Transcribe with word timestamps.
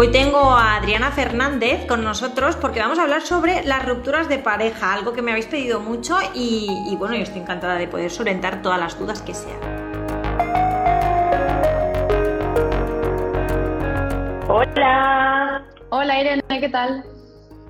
Hoy 0.00 0.10
tengo 0.10 0.38
a 0.38 0.76
Adriana 0.76 1.10
Fernández 1.10 1.84
con 1.86 2.02
nosotros 2.02 2.56
porque 2.56 2.80
vamos 2.80 2.98
a 2.98 3.02
hablar 3.02 3.20
sobre 3.20 3.62
las 3.66 3.84
rupturas 3.84 4.30
de 4.30 4.38
pareja, 4.38 4.94
algo 4.94 5.12
que 5.12 5.20
me 5.20 5.30
habéis 5.30 5.46
pedido 5.46 5.78
mucho 5.78 6.16
y, 6.34 6.96
bueno, 6.98 7.16
yo 7.16 7.24
estoy 7.24 7.42
encantada 7.42 7.74
de 7.74 7.86
poder 7.86 8.08
solventar 8.08 8.62
todas 8.62 8.80
las 8.80 8.98
dudas 8.98 9.20
que 9.20 9.34
sean. 9.34 9.60
Hola. 14.48 15.66
Hola 15.90 16.18
Irene, 16.18 16.42
¿qué 16.48 16.68
tal? 16.70 17.04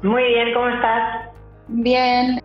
Muy 0.04 0.22
bien, 0.22 0.54
¿cómo 0.54 0.68
estás? 0.68 1.30
Bien. 1.66 2.40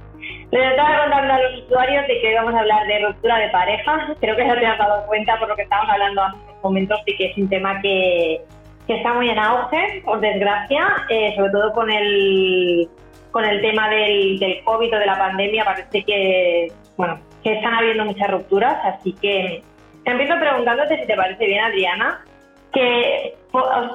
Les 0.50 0.72
estaba 0.72 1.04
contando 1.04 1.31
a 1.31 1.40
los 1.42 1.64
usuarios 1.64 2.08
de 2.08 2.22
que 2.22 2.28
hoy 2.30 2.34
vamos 2.34 2.56
a 2.56 2.59
hablar 2.62 2.88
de 2.88 3.06
ruptura 3.06 3.38
de 3.38 3.50
pareja. 3.50 4.16
Creo 4.20 4.36
que 4.36 4.48
ya 4.48 4.59
te 4.59 4.66
has 4.66 4.80
dado 4.80 5.06
cuenta 5.06 5.38
por 5.38 5.48
lo 5.48 5.56
que 5.56 5.62
estábamos 5.62 5.92
hablando 5.92 6.23
hace 6.23 6.38
unos 6.38 6.64
momentos 6.64 7.00
y 7.06 7.17
que 7.17 7.26
es 7.28 7.38
un 7.38 7.50
tema 7.50 7.80
que, 7.81 8.42
que 8.88 8.98
está 8.98 9.13
muy 9.13 9.30
en 9.30 9.39
auge, 9.39 10.02
por 10.03 10.20
desgracia, 10.20 11.05
eh, 11.09 11.34
sobre 11.35 11.52
todo 11.52 11.73
con 11.73 11.89
el, 11.89 12.88
con 13.31 13.44
el 13.44 13.61
tema 13.61 13.89
del, 13.89 14.39
del 14.39 14.63
COVID 14.63 14.95
o 14.95 14.99
de 14.99 15.05
la 15.05 15.17
pandemia, 15.17 15.66
parece 15.66 16.03
que, 16.03 16.72
bueno, 16.97 17.19
que 17.44 17.53
están 17.53 17.73
habiendo 17.73 18.05
muchas 18.05 18.30
rupturas, 18.30 18.77
así 18.86 19.14
que 19.14 19.64
empiezo 20.05 20.39
preguntándote 20.39 21.00
si 21.02 21.08
te 21.08 21.16
parece 21.16 21.45
bien, 21.45 21.64
Adriana, 21.64 22.23
que, 22.72 23.36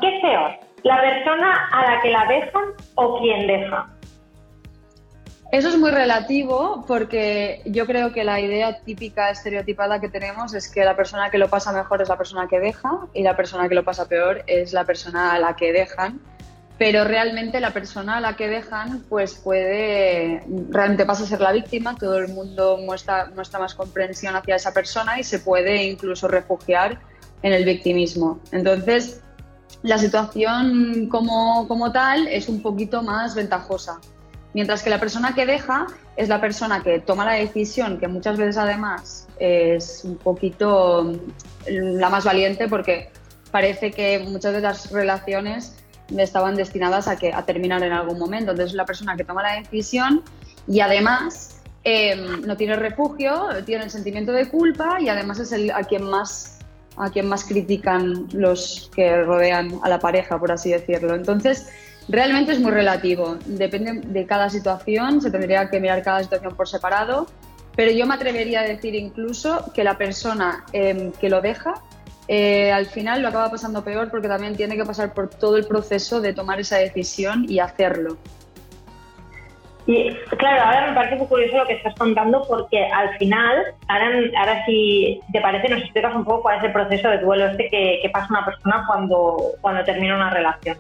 ¿qué 0.00 0.16
es 0.16 0.20
peor? 0.22 0.50
¿La 0.82 1.00
persona 1.00 1.69
a 1.72 1.91
la 1.91 2.00
que 2.00 2.10
la 2.10 2.25
dejan 2.27 2.64
o 2.94 3.20
quien 3.20 3.47
deja? 3.47 3.86
Eso 5.53 5.69
es 5.69 5.77
muy 5.77 5.91
relativo 5.91 6.84
porque 6.87 7.62
yo 7.65 7.84
creo 7.84 8.12
que 8.12 8.23
la 8.23 8.39
idea 8.39 8.79
típica, 8.83 9.31
estereotipada 9.31 10.01
que 10.01 10.09
tenemos 10.09 10.55
es 10.55 10.69
que 10.69 10.84
la 10.84 10.95
persona 10.95 11.29
que 11.29 11.39
lo 11.39 11.51
pasa 11.51 11.73
mejor 11.73 12.01
es 12.01 12.09
la 12.09 12.17
persona 12.17 12.47
que 12.47 12.61
deja 12.61 13.01
y 13.15 13.25
la 13.25 13.37
persona 13.37 13.69
que 13.69 13.75
lo 13.75 13.84
pasa 13.84 14.06
peor 14.06 14.45
es 14.47 14.73
la 14.73 14.84
persona 14.84 15.33
a 15.33 15.41
la 15.41 15.56
que 15.56 15.73
dejan. 15.73 16.21
Pero 16.78 17.03
realmente 17.03 17.59
la 17.59 17.73
persona 17.73 18.19
a 18.19 18.21
la 18.21 18.37
que 18.37 18.47
dejan 18.47 19.05
pues 19.09 19.34
puede, 19.34 20.45
realmente 20.69 21.05
pasa 21.05 21.25
a 21.25 21.27
ser 21.27 21.41
la 21.41 21.51
víctima, 21.51 21.97
todo 21.97 22.19
el 22.19 22.28
mundo 22.28 22.78
muestra, 22.78 23.33
más 23.34 23.75
comprensión 23.75 24.37
hacia 24.37 24.55
esa 24.55 24.73
persona 24.73 25.19
y 25.19 25.25
se 25.25 25.41
puede 25.41 25.83
incluso 25.83 26.28
refugiar 26.28 27.01
en 27.43 27.53
el 27.53 27.65
victimismo. 27.65 28.39
Entonces, 28.53 29.21
la 29.83 29.98
situación 29.98 31.09
como, 31.11 31.67
como 31.67 31.91
tal 31.91 32.28
es 32.28 32.48
un 32.48 32.62
poquito 32.62 33.03
más 33.03 33.34
ventajosa 33.34 34.01
Mientras 34.53 34.83
que 34.83 34.91
la 34.91 34.98
persona 34.98 35.34
que 35.34 35.47
deja 35.47 35.87
es 36.17 36.29
la 36.29 36.41
persona 36.41 36.83
que 36.83 36.98
toma 36.98 37.25
la 37.25 37.34
decisión, 37.34 37.98
que 37.98 38.09
muchas 38.09 38.37
veces 38.37 38.56
además 38.56 39.29
es 39.39 40.03
un 40.05 40.17
poquito 40.17 41.12
la 41.67 42.09
más 42.11 42.25
valiente 42.25 42.69
porque 42.69 43.11
parece 43.51 43.91
que 43.93 44.19
muchas 44.19 44.53
de 44.53 44.61
las 44.61 44.91
relaciones 44.91 45.77
estaban 46.19 46.56
destinadas 46.56 47.06
a, 47.06 47.17
que, 47.17 47.33
a 47.33 47.45
terminar 47.47 47.83
en 47.83 47.93
algún 47.93 48.19
momento. 48.19 48.51
Entonces 48.51 48.73
es 48.73 48.77
la 48.77 48.84
persona 48.84 49.17
que 49.17 49.25
toma 49.25 49.43
la 49.43 49.61
decisión 49.61 50.23
y 50.67 50.81
además 50.81 51.61
em, 51.84 52.43
no 52.43 52.56
tiene 52.56 52.75
refugio, 52.77 53.48
tiene 53.65 53.84
el 53.84 53.91
sentimiento 53.91 54.33
de 54.33 54.48
culpa 54.48 55.01
y 55.01 55.09
además 55.09 55.39
es 55.39 55.53
el, 55.53 55.71
a 55.71 55.84
quien 55.84 56.03
más 56.03 56.56
a 56.97 57.09
quien 57.09 57.27
más 57.28 57.44
critican 57.44 58.28
los 58.33 58.91
que 58.94 59.22
rodean 59.22 59.81
a 59.83 59.89
la 59.89 59.99
pareja, 59.99 60.39
por 60.39 60.53
así 60.53 60.71
decirlo. 60.71 61.15
Entonces, 61.15 61.69
Realmente 62.09 62.53
es 62.53 62.61
muy 62.61 62.72
relativo, 62.72 63.37
depende 63.47 64.00
de 64.05 64.27
cada 64.27 64.50
situación, 64.50 65.21
se 65.21 65.31
tendría 65.31 65.71
que 65.71 65.78
mirar 65.78 66.03
cada 66.03 66.22
situación 66.22 66.56
por 66.56 66.69
separado, 66.69 67.27
pero 67.77 67.93
yo 67.93 68.06
me 68.06 68.15
atrevería 68.15 68.61
a 68.61 68.65
decir 68.65 68.94
incluso 68.94 69.72
que 69.72 69.84
la 69.84 69.97
persona 69.97 70.65
em, 70.72 71.12
que 71.12 71.28
lo 71.28 71.41
deja 71.41 71.75
eh, 72.33 72.71
al 72.71 72.87
final 72.87 73.22
lo 73.22 73.28
acaba 73.28 73.50
pasando 73.50 73.83
peor 73.83 74.09
porque 74.09 74.28
también 74.28 74.55
tiene 74.55 74.77
que 74.77 74.84
pasar 74.84 75.12
por 75.12 75.28
todo 75.31 75.56
el 75.56 75.66
proceso 75.66 76.21
de 76.21 76.33
tomar 76.33 76.60
esa 76.60 76.77
decisión 76.77 77.44
y 77.49 77.59
hacerlo. 77.59 78.19
Y 79.87 80.15
claro, 80.39 80.62
ahora 80.62 80.87
me 80.87 80.94
parece 80.94 81.16
muy 81.16 81.27
curioso 81.27 81.56
lo 81.56 81.66
que 81.66 81.72
estás 81.72 81.93
contando 81.97 82.44
porque 82.47 82.87
al 82.87 83.19
final, 83.19 83.75
ahora, 83.89 84.10
ahora 84.39 84.65
si 84.65 85.21
te 85.33 85.41
parece, 85.41 85.71
nos 85.71 85.81
explicas 85.81 86.15
un 86.15 86.25
poco 86.25 86.43
cuál 86.43 86.59
es 86.59 86.65
el 86.65 86.72
proceso 86.72 87.09
de 87.09 87.19
duelo 87.19 87.47
este 87.47 87.69
que, 87.69 87.99
que 88.00 88.10
pasa 88.10 88.28
una 88.31 88.44
persona 88.44 88.84
cuando, 88.87 89.37
cuando 89.60 89.83
termina 89.83 90.15
una 90.15 90.31
relación. 90.31 90.78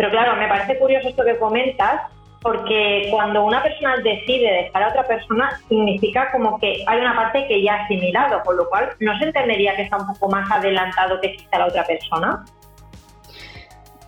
Pero 0.00 0.12
claro, 0.12 0.34
me 0.36 0.48
parece 0.48 0.78
curioso 0.78 1.10
esto 1.10 1.22
que 1.26 1.36
comentas, 1.36 2.00
porque 2.40 3.08
cuando 3.10 3.44
una 3.44 3.62
persona 3.62 3.98
decide 3.98 4.50
dejar 4.50 4.84
a 4.84 4.88
otra 4.88 5.06
persona, 5.06 5.60
significa 5.68 6.32
como 6.32 6.58
que 6.58 6.82
hay 6.86 7.00
una 7.00 7.14
parte 7.14 7.46
que 7.46 7.62
ya 7.62 7.74
ha 7.74 7.84
asimilado, 7.84 8.42
con 8.42 8.56
lo 8.56 8.66
cual 8.70 8.88
no 8.98 9.18
se 9.18 9.26
entendería 9.26 9.76
que 9.76 9.82
está 9.82 9.98
un 9.98 10.06
poco 10.06 10.30
más 10.30 10.50
adelantado 10.50 11.20
que 11.20 11.26
exista 11.26 11.58
la 11.58 11.66
otra 11.66 11.84
persona. 11.84 12.46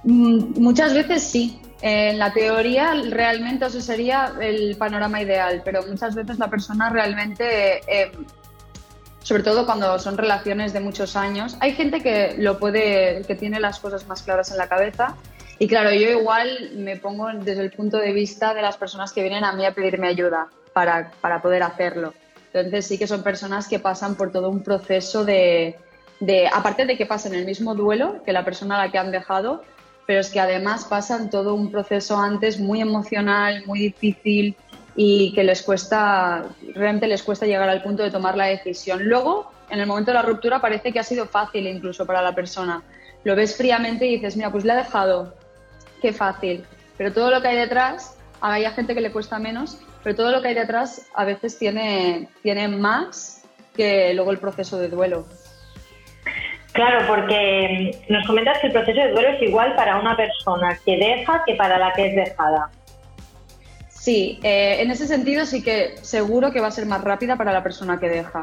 Mm, 0.05 0.63
muchas 0.63 0.95
veces 0.95 1.31
sí. 1.31 1.61
En 1.83 2.19
la 2.19 2.33
teoría 2.33 2.95
realmente 3.11 3.67
eso 3.67 3.83
sería 3.83 4.33
el 4.41 4.75
panorama 4.79 5.21
ideal, 5.21 5.61
pero 5.63 5.83
muchas 5.87 6.15
veces 6.15 6.39
la 6.39 6.49
persona 6.49 6.89
realmente, 6.89 7.81
eh, 7.87 8.13
sobre 9.21 9.43
todo 9.43 9.67
cuando 9.67 9.99
son 9.99 10.17
relaciones 10.17 10.73
de 10.73 10.81
muchos 10.81 11.17
años, 11.17 11.59
hay 11.61 11.75
gente 11.75 12.03
que 12.03 12.37
lo 12.39 12.59
puede, 12.59 13.25
que 13.27 13.35
tiene 13.35 13.61
las 13.61 13.79
cosas 13.79 14.07
más 14.07 14.23
claras 14.23 14.51
en 14.53 14.57
la 14.57 14.69
cabeza 14.71 15.19
y 15.63 15.69
claro, 15.69 15.93
yo 15.93 16.11
igual 16.11 16.71
me 16.75 16.97
pongo 16.97 17.29
desde 17.35 17.63
el 17.63 17.71
punto 17.71 17.99
de 17.99 18.13
vista 18.13 18.53
de 18.53 18.63
las 18.63 18.77
personas 18.77 19.13
que 19.13 19.23
vienen 19.23 19.45
a 19.45 19.53
mí 19.53 19.65
a 19.65 19.73
pedirme 19.73 20.09
ayuda 20.09 20.49
para, 20.73 21.13
para 21.21 21.41
poder 21.41 21.63
hacerlo. 21.63 22.15
Entonces 22.53 22.85
sí 22.85 22.99
que 22.99 23.07
son 23.07 23.23
personas 23.23 23.69
que 23.69 23.79
pasan 23.79 24.17
por 24.17 24.33
todo 24.33 24.51
un 24.51 24.65
proceso 24.65 25.25
de, 25.25 25.77
de, 26.19 26.49
aparte 26.53 26.85
de 26.85 26.97
que 26.97 27.07
pasen 27.07 27.37
el 27.37 27.45
mismo 27.45 27.77
duelo 27.77 28.25
que 28.25 28.33
la 28.33 28.45
persona 28.45 28.75
a 28.75 28.87
la 28.87 28.91
que 28.91 28.99
han 28.99 29.13
dejado, 29.13 29.63
pero 30.05 30.19
es 30.19 30.31
que 30.31 30.41
además 30.41 30.85
pasan 30.85 31.31
todo 31.31 31.55
un 31.55 31.71
proceso 31.71 32.19
antes 32.19 32.59
muy 32.59 32.81
emocional, 32.81 33.63
muy 33.65 33.79
difícil 33.79 34.57
y 34.97 35.33
que 35.33 35.45
les 35.45 35.63
cuesta, 35.63 36.45
realmente 36.75 37.07
les 37.07 37.23
cuesta 37.23 37.47
llegar 37.47 37.69
al 37.69 37.85
punto 37.85 38.03
de 38.03 38.11
tomar 38.11 38.37
la 38.37 38.47
decisión. 38.47 39.05
Luego, 39.05 39.53
en 39.71 39.79
el 39.79 39.87
momento 39.87 40.11
de 40.11 40.17
la 40.17 40.23
ruptura 40.23 40.61
parece 40.61 40.93
que 40.93 40.99
ha 40.99 41.05
sido 41.05 41.27
fácil 41.27 41.69
incluso 41.69 42.05
para 42.05 42.21
la 42.21 42.35
persona. 42.35 42.83
Lo 43.23 43.37
ves 43.37 43.57
fríamente 43.57 44.07
y 44.07 44.17
dices, 44.17 44.37
mira, 44.37 44.51
pues 44.51 44.65
le 44.65 44.73
ha 44.73 44.77
dejado, 44.77 45.33
qué 46.03 46.13
fácil. 46.13 46.67
Pero 46.99 47.13
todo 47.13 47.31
lo 47.31 47.41
que 47.41 47.49
hay 47.49 47.57
detrás, 47.57 48.19
hay 48.41 48.65
gente 48.73 48.95
que 48.95 49.01
le 49.01 49.13
cuesta 49.13 49.39
menos, 49.39 49.79
pero 50.03 50.17
todo 50.17 50.31
lo 50.31 50.43
que 50.43 50.49
hay 50.49 50.55
detrás 50.55 51.09
a 51.15 51.25
veces 51.25 51.59
tiene, 51.59 52.29
tiene 52.43 52.69
más 52.69 53.45
que 53.75 54.13
luego 54.13 54.33
el 54.33 54.39
proceso 54.39 54.79
de 54.79 54.89
duelo. 54.89 55.25
Claro, 56.73 57.07
porque 57.07 57.99
nos 58.09 58.27
comentas 58.27 58.59
que 58.59 58.67
el 58.67 58.73
proceso 58.73 59.01
de 59.01 59.13
duelo 59.13 59.29
es 59.29 59.43
igual 59.43 59.75
para 59.77 59.99
una 59.99 60.17
persona 60.17 60.79
que 60.85 60.97
deja 60.97 61.43
que 61.47 61.55
para 61.55 61.79
la 61.79 61.93
que 61.93 62.09
es 62.09 62.17
dejada. 62.17 62.71
Sí, 63.89 64.41
eh, 64.43 64.79
en 64.81 64.91
ese 64.91 65.07
sentido 65.07 65.45
sí 65.47 65.63
que 65.63 65.95
seguro 66.03 66.51
que 66.51 66.61
va 66.61 66.69
a 66.69 66.73
ser 66.73 66.87
más 66.87 67.03
rápida 67.05 67.37
para 67.37 67.53
la 67.53 67.63
persona 67.63 68.01
que 68.01 68.09
deja. 68.09 68.43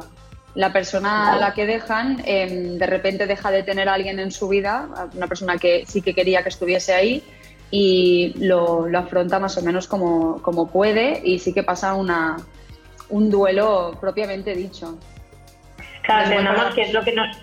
La 0.55 0.71
persona 0.71 1.33
a 1.33 1.37
la 1.37 1.53
que 1.53 1.65
dejan 1.65 2.21
em, 2.25 2.77
de 2.77 2.85
repente 2.85 3.27
deja 3.27 3.51
de 3.51 3.63
tener 3.63 3.89
a 3.89 3.93
alguien 3.93 4.19
en 4.19 4.31
su 4.31 4.47
vida, 4.47 4.87
una 5.15 5.27
persona 5.27 5.57
que 5.57 5.85
sí 5.85 6.01
que 6.01 6.13
quería 6.13 6.43
que 6.43 6.49
estuviese 6.49 6.93
ahí, 6.93 7.23
y 7.71 8.33
lo, 8.37 8.87
afronta 8.97 9.39
más 9.39 9.57
o 9.57 9.61
menos 9.61 9.87
como, 9.87 10.69
puede 10.71 11.21
y 11.23 11.39
sí 11.39 11.53
que 11.53 11.63
pasa 11.63 11.93
una, 11.93 12.37
un 13.09 13.29
duelo 13.29 13.97
propiamente 13.99 14.55
dicho. 14.55 14.97
Claro, 16.03 16.31
es 16.31 16.75
que 16.75 16.81
es 16.81 16.93
lo 16.93 17.03
que 17.03 17.13
nos 17.13 17.37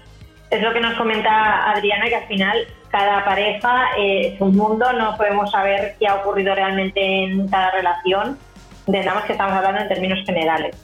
es 0.51 0.63
lo 0.63 0.73
que 0.73 0.81
nos 0.81 0.95
comenta 0.97 1.71
Adriana, 1.71 2.07
que 2.07 2.17
al 2.17 2.27
final 2.29 2.67
cada 2.91 3.25
pareja 3.25 3.89
es 3.99 4.41
un 4.41 4.57
mundo, 4.57 4.93
no 4.93 5.17
podemos 5.17 5.51
saber 5.51 5.97
qué 5.99 6.07
ha 6.07 6.17
ocurrido 6.17 6.55
realmente 6.55 7.01
en 7.01 7.49
cada 7.49 7.73
relación, 7.73 8.39
entendamos 8.87 9.25
que 9.25 9.33
estamos 9.33 9.55
hablando 9.55 9.81
en 9.83 9.89
términos 9.89 10.21
generales. 10.25 10.77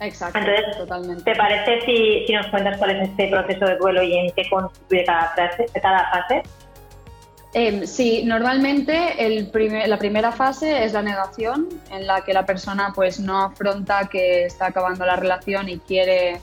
Exacto, 0.00 0.38
Entonces, 0.38 0.76
totalmente. 0.76 1.24
¿te 1.24 1.34
parece 1.34 1.80
si, 1.86 2.26
si, 2.26 2.32
nos 2.34 2.46
cuentas 2.48 2.76
cuál 2.76 2.90
es 2.90 3.08
este 3.08 3.28
proceso 3.28 3.64
de 3.64 3.76
duelo 3.76 4.02
y 4.02 4.14
en 4.14 4.30
qué 4.32 4.46
constituye 4.50 5.04
cada, 5.06 5.34
cada 5.34 6.10
fase? 6.10 6.42
Em, 7.58 7.86
sí, 7.86 8.22
normalmente 8.22 9.14
el 9.24 9.50
la 9.86 9.98
primera 9.98 10.30
fase 10.30 10.84
es 10.84 10.92
la 10.92 11.00
negación, 11.00 11.68
en 11.90 12.06
la 12.06 12.20
que 12.20 12.34
la 12.34 12.44
persona 12.44 12.92
pues 12.94 13.18
no 13.18 13.44
afronta 13.44 14.10
que 14.10 14.44
está 14.44 14.66
acabando 14.66 15.06
la 15.06 15.16
relación 15.16 15.70
y 15.70 15.78
quiere, 15.78 16.38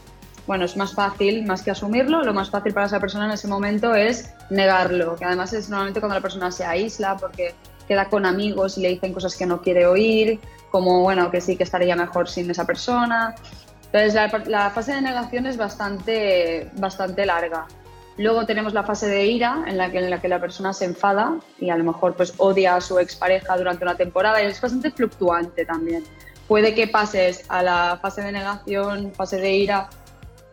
bueno, 0.48 0.66
es 0.66 0.76
más 0.76 0.96
fácil 0.96 1.46
más 1.46 1.62
que 1.62 1.70
asumirlo, 1.70 2.24
lo 2.24 2.34
más 2.34 2.50
fácil 2.50 2.74
para 2.74 2.88
esa 2.88 3.00
persona 3.00 3.26
en 3.26 3.32
ese 3.34 3.48
momento 3.48 3.94
es 3.94 4.34
negarlo, 4.50 5.16
que 5.16 5.26
además 5.26 5.54
es 5.54 5.70
normalmente 5.70 6.00
cuando 6.00 6.16
la 6.16 6.22
persona 6.22 6.50
se 6.50 6.66
aísla 6.66 7.16
porque 7.16 7.54
queda 7.88 8.10
con 8.10 8.26
amigos 8.26 8.80
y 8.80 8.82
le 8.82 8.90
dicen 8.90 9.14
cosas 9.14 9.36
que 9.36 9.46
no 9.46 9.62
quiere 9.62 9.86
oír, 9.86 10.40
como 10.72 11.02
bueno, 11.02 11.30
que 11.30 11.42
sí 11.42 11.56
que 11.58 11.64
estaría 11.64 11.96
mejor 11.96 12.28
sin 12.28 12.50
esa 12.50 12.66
persona. 12.66 13.36
Entonces, 13.92 14.16
la, 14.48 14.72
fase 14.72 14.94
de 14.94 15.02
negación 15.04 15.46
es 15.46 15.58
bastante, 15.58 16.72
bastante 16.74 17.24
larga. 17.28 17.68
Luego 18.18 18.46
tenemos 18.46 18.74
la 18.74 18.84
fase 18.84 19.08
de 19.08 19.26
ira, 19.26 19.64
en 19.68 19.78
la, 19.78 19.92
que, 19.92 19.98
en 19.98 20.10
la 20.10 20.22
que 20.22 20.28
la 20.28 20.40
persona 20.40 20.72
se 20.74 20.86
enfada 20.86 21.38
y 21.60 21.70
a 21.70 21.78
lo 21.78 21.84
mejor 21.84 22.16
pues 22.16 22.34
odia 22.38 22.76
a 22.76 22.82
su 22.82 23.00
expareja 23.00 23.58
durante 23.58 23.84
una 23.84 23.96
temporada 23.96 24.42
y 24.42 24.46
es 24.46 24.62
bastante 24.62 24.92
fluctuante 24.92 25.66
también. 25.66 26.04
Puede 26.48 26.76
que 26.76 26.88
pases 26.88 27.46
a 27.48 27.64
la 27.64 27.98
fase 28.02 28.22
de 28.22 28.32
negación, 28.32 29.14
fase 29.16 29.38
de 29.38 29.56
ira, 29.56 29.90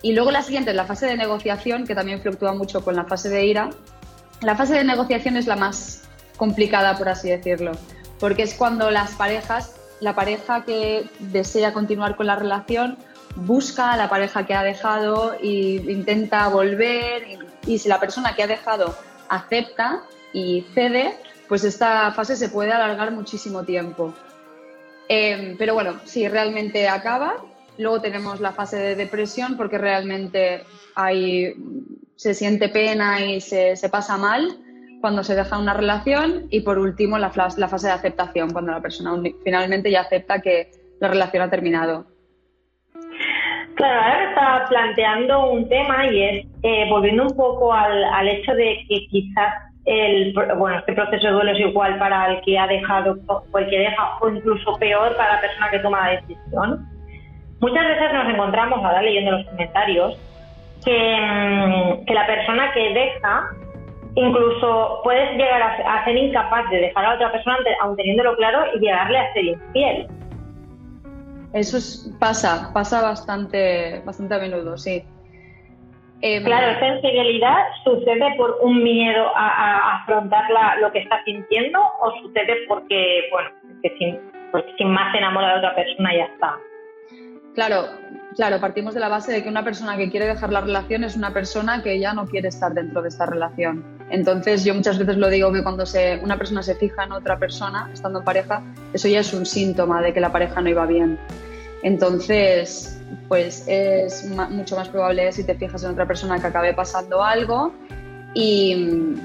y 0.02 0.12
luego 0.12 0.30
la 0.30 0.42
siguiente 0.42 0.70
es 0.70 0.76
la 0.76 0.86
fase 0.86 1.06
de 1.06 1.16
negociación, 1.16 1.86
que 1.86 1.94
también 1.94 2.22
fluctúa 2.22 2.54
mucho 2.54 2.82
con 2.82 2.96
la 2.96 3.04
fase 3.04 3.28
de 3.28 3.44
ira. 3.44 3.70
La 4.40 4.56
fase 4.56 4.74
de 4.74 4.84
negociación 4.84 5.36
es 5.36 5.46
la 5.46 5.56
más 5.56 6.02
complicada, 6.38 6.96
por 6.96 7.08
así 7.10 7.28
decirlo, 7.28 7.72
porque 8.18 8.42
es 8.42 8.54
cuando 8.54 8.90
las 8.90 9.10
parejas, 9.12 9.74
la 10.00 10.14
pareja 10.14 10.64
que 10.64 11.10
desea 11.18 11.74
continuar 11.74 12.16
con 12.16 12.26
la 12.26 12.36
relación, 12.36 12.96
busca 13.36 13.92
a 13.92 13.96
la 13.96 14.08
pareja 14.08 14.46
que 14.46 14.54
ha 14.54 14.62
dejado 14.62 15.34
e 15.40 15.82
intenta 15.88 16.48
volver 16.48 17.38
y, 17.66 17.78
si 17.78 17.88
la 17.88 18.00
persona 18.00 18.34
que 18.34 18.42
ha 18.42 18.46
dejado 18.46 18.94
acepta 19.28 20.02
y 20.32 20.62
cede, 20.74 21.14
pues 21.48 21.64
esta 21.64 22.12
fase 22.12 22.36
se 22.36 22.48
puede 22.48 22.72
alargar 22.72 23.12
muchísimo 23.12 23.64
tiempo. 23.64 24.14
Em, 25.08 25.56
pero 25.58 25.74
bueno, 25.74 26.00
si 26.04 26.28
realmente 26.28 26.88
acaba, 26.88 27.36
luego 27.78 28.00
tenemos 28.00 28.40
la 28.40 28.52
fase 28.52 28.76
de 28.76 28.94
depresión 28.94 29.56
porque 29.56 29.78
realmente 29.78 30.64
hay, 30.94 31.54
se 32.16 32.34
siente 32.34 32.68
pena 32.68 33.24
y 33.24 33.40
se, 33.40 33.76
pasa 33.90 34.16
mal 34.16 34.58
cuando 35.00 35.24
se 35.24 35.34
deja 35.34 35.58
una 35.58 35.74
relación 35.74 36.46
y 36.50 36.60
por 36.60 36.78
último 36.78 37.18
la 37.18 37.30
fase 37.30 37.86
de 37.86 37.92
aceptación, 37.92 38.52
cuando 38.52 38.72
la 38.72 38.82
persona 38.82 39.20
finalmente 39.42 39.90
ya 39.90 40.02
acepta 40.02 40.40
que 40.40 40.70
la 41.00 41.08
relación 41.08 41.42
ha 41.42 41.50
terminado. 41.50 42.06
Claro, 43.80 43.98
ahora 43.98 44.24
está 44.28 44.66
planteando 44.68 45.52
un 45.52 45.66
tema 45.70 46.06
y 46.06 46.22
es 46.22 46.46
eh, 46.62 46.86
volviendo 46.90 47.22
un 47.22 47.34
poco 47.34 47.72
al, 47.72 48.28
hecho 48.28 48.52
de 48.52 48.84
que 48.86 49.06
quizás 49.06 49.54
el, 49.86 50.34
bueno, 50.58 50.80
este 50.80 50.92
proceso 50.92 51.28
de 51.28 51.32
duelo 51.32 51.52
es 51.52 51.60
igual 51.60 51.98
para 51.98 52.30
el 52.30 52.42
que 52.42 52.58
ha 52.58 52.66
dejado 52.66 53.16
o 53.26 53.58
el 53.58 53.70
que 53.70 53.78
deja 53.78 54.18
o 54.20 54.28
incluso 54.28 54.76
peor 54.76 55.16
para 55.16 55.36
la 55.36 55.40
persona 55.40 55.70
que 55.70 55.78
toma 55.78 56.10
la 56.10 56.20
decisión. 56.20 56.86
Muchas 57.60 57.86
veces 57.86 58.12
nos 58.12 58.28
encontramos, 58.28 58.84
ahora 58.84 59.00
leyendo 59.00 59.30
los 59.30 59.46
comentarios, 59.46 60.18
que, 60.84 61.16
mm, 61.16 62.12
la 62.12 62.26
persona 62.26 62.72
que 62.72 62.92
deja 62.92 63.48
incluso 64.14 65.00
puedes 65.04 65.38
llegar 65.38 65.62
a, 65.62 66.04
ser 66.04 66.18
incapaz 66.18 66.68
de 66.68 66.80
dejar 66.80 67.06
a 67.06 67.14
otra 67.14 67.32
persona 67.32 67.56
aun 67.80 67.96
teniéndolo 67.96 68.36
claro 68.36 68.66
y 68.74 68.80
llegarle 68.80 69.18
a 69.18 69.32
ser 69.32 69.44
infiel. 69.44 70.06
Eso 71.52 71.78
pasa, 72.18 72.70
pasa 72.72 73.02
bastante, 73.02 74.02
bastante 74.04 74.34
a 74.34 74.38
menudo, 74.38 74.78
sí. 74.78 75.04
Em, 76.22 76.44
claro, 76.44 76.72
esa 76.72 76.86
infidelidad 76.96 77.64
sucede 77.82 78.34
por 78.36 78.58
un 78.62 78.82
miedo 78.82 79.32
a, 79.34 80.02
afrontar 80.02 80.44
lo 80.80 80.92
que 80.92 81.00
está 81.00 81.24
sintiendo 81.24 81.80
o 82.00 82.12
sucede 82.22 82.66
porque, 82.68 83.28
bueno, 83.32 83.50
que 83.82 83.96
sin, 83.98 84.20
porque 84.52 84.72
sin 84.76 84.90
más 84.90 85.10
se 85.12 85.18
enamora 85.18 85.52
de 85.52 85.58
otra 85.58 85.74
persona 85.74 86.14
y 86.14 86.18
ya 86.18 86.24
está. 86.24 86.56
Claro, 87.54 87.86
claro, 88.36 88.60
partimos 88.60 88.94
de 88.94 89.00
la 89.00 89.08
base 89.08 89.32
de 89.32 89.42
que 89.42 89.48
una 89.48 89.64
persona 89.64 89.96
que 89.96 90.10
quiere 90.10 90.26
dejar 90.26 90.52
la 90.52 90.60
relación 90.60 91.04
es 91.04 91.16
una 91.16 91.32
persona 91.32 91.82
que 91.82 91.98
ya 91.98 92.14
no 92.14 92.26
quiere 92.26 92.48
estar 92.48 92.72
dentro 92.72 93.02
de 93.02 93.08
esta 93.08 93.26
relación. 93.26 93.84
Entonces, 94.10 94.64
yo 94.64 94.74
muchas 94.74 94.98
veces 94.98 95.16
lo 95.16 95.28
digo 95.28 95.52
que 95.52 95.62
cuando 95.62 95.84
una 96.22 96.36
persona 96.38 96.62
se 96.62 96.74
fija 96.74 97.04
en 97.04 97.12
otra 97.12 97.38
persona, 97.38 97.90
estando 97.92 98.20
en 98.20 98.24
pareja, 98.24 98.62
eso 98.92 99.08
ya 99.08 99.20
es 99.20 99.32
un 99.32 99.46
síntoma 99.46 100.02
de 100.02 100.12
que 100.12 100.20
la 100.20 100.32
pareja 100.32 100.60
no 100.60 100.68
iba 100.68 100.86
bien. 100.86 101.18
Entonces, 101.82 103.00
pues 103.28 103.64
es 103.66 104.26
mucho 104.28 104.76
más 104.76 104.88
probable 104.88 105.32
si 105.32 105.44
te 105.44 105.54
fijas 105.54 105.82
en 105.84 105.90
otra 105.90 106.06
persona 106.06 106.38
que 106.38 106.46
acabe 106.46 106.74
pasando 106.74 107.22
algo 107.22 107.72
y 108.34 109.16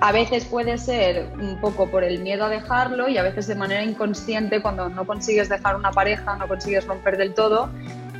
a 0.00 0.10
veces 0.10 0.44
puede 0.44 0.78
ser 0.78 1.28
un 1.40 1.60
poco 1.60 1.88
por 1.88 2.02
el 2.02 2.20
miedo 2.20 2.44
a 2.44 2.48
dejarlo 2.48 3.08
y 3.08 3.18
a 3.18 3.22
veces 3.22 3.46
de 3.46 3.54
manera 3.54 3.84
inconsciente 3.84 4.60
cuando 4.60 4.88
no 4.88 5.06
consigues 5.06 5.48
dejar 5.48 5.76
una 5.76 5.92
pareja, 5.92 6.34
no 6.36 6.48
consigues 6.48 6.86
romper 6.86 7.16
del 7.16 7.34
todo, 7.34 7.70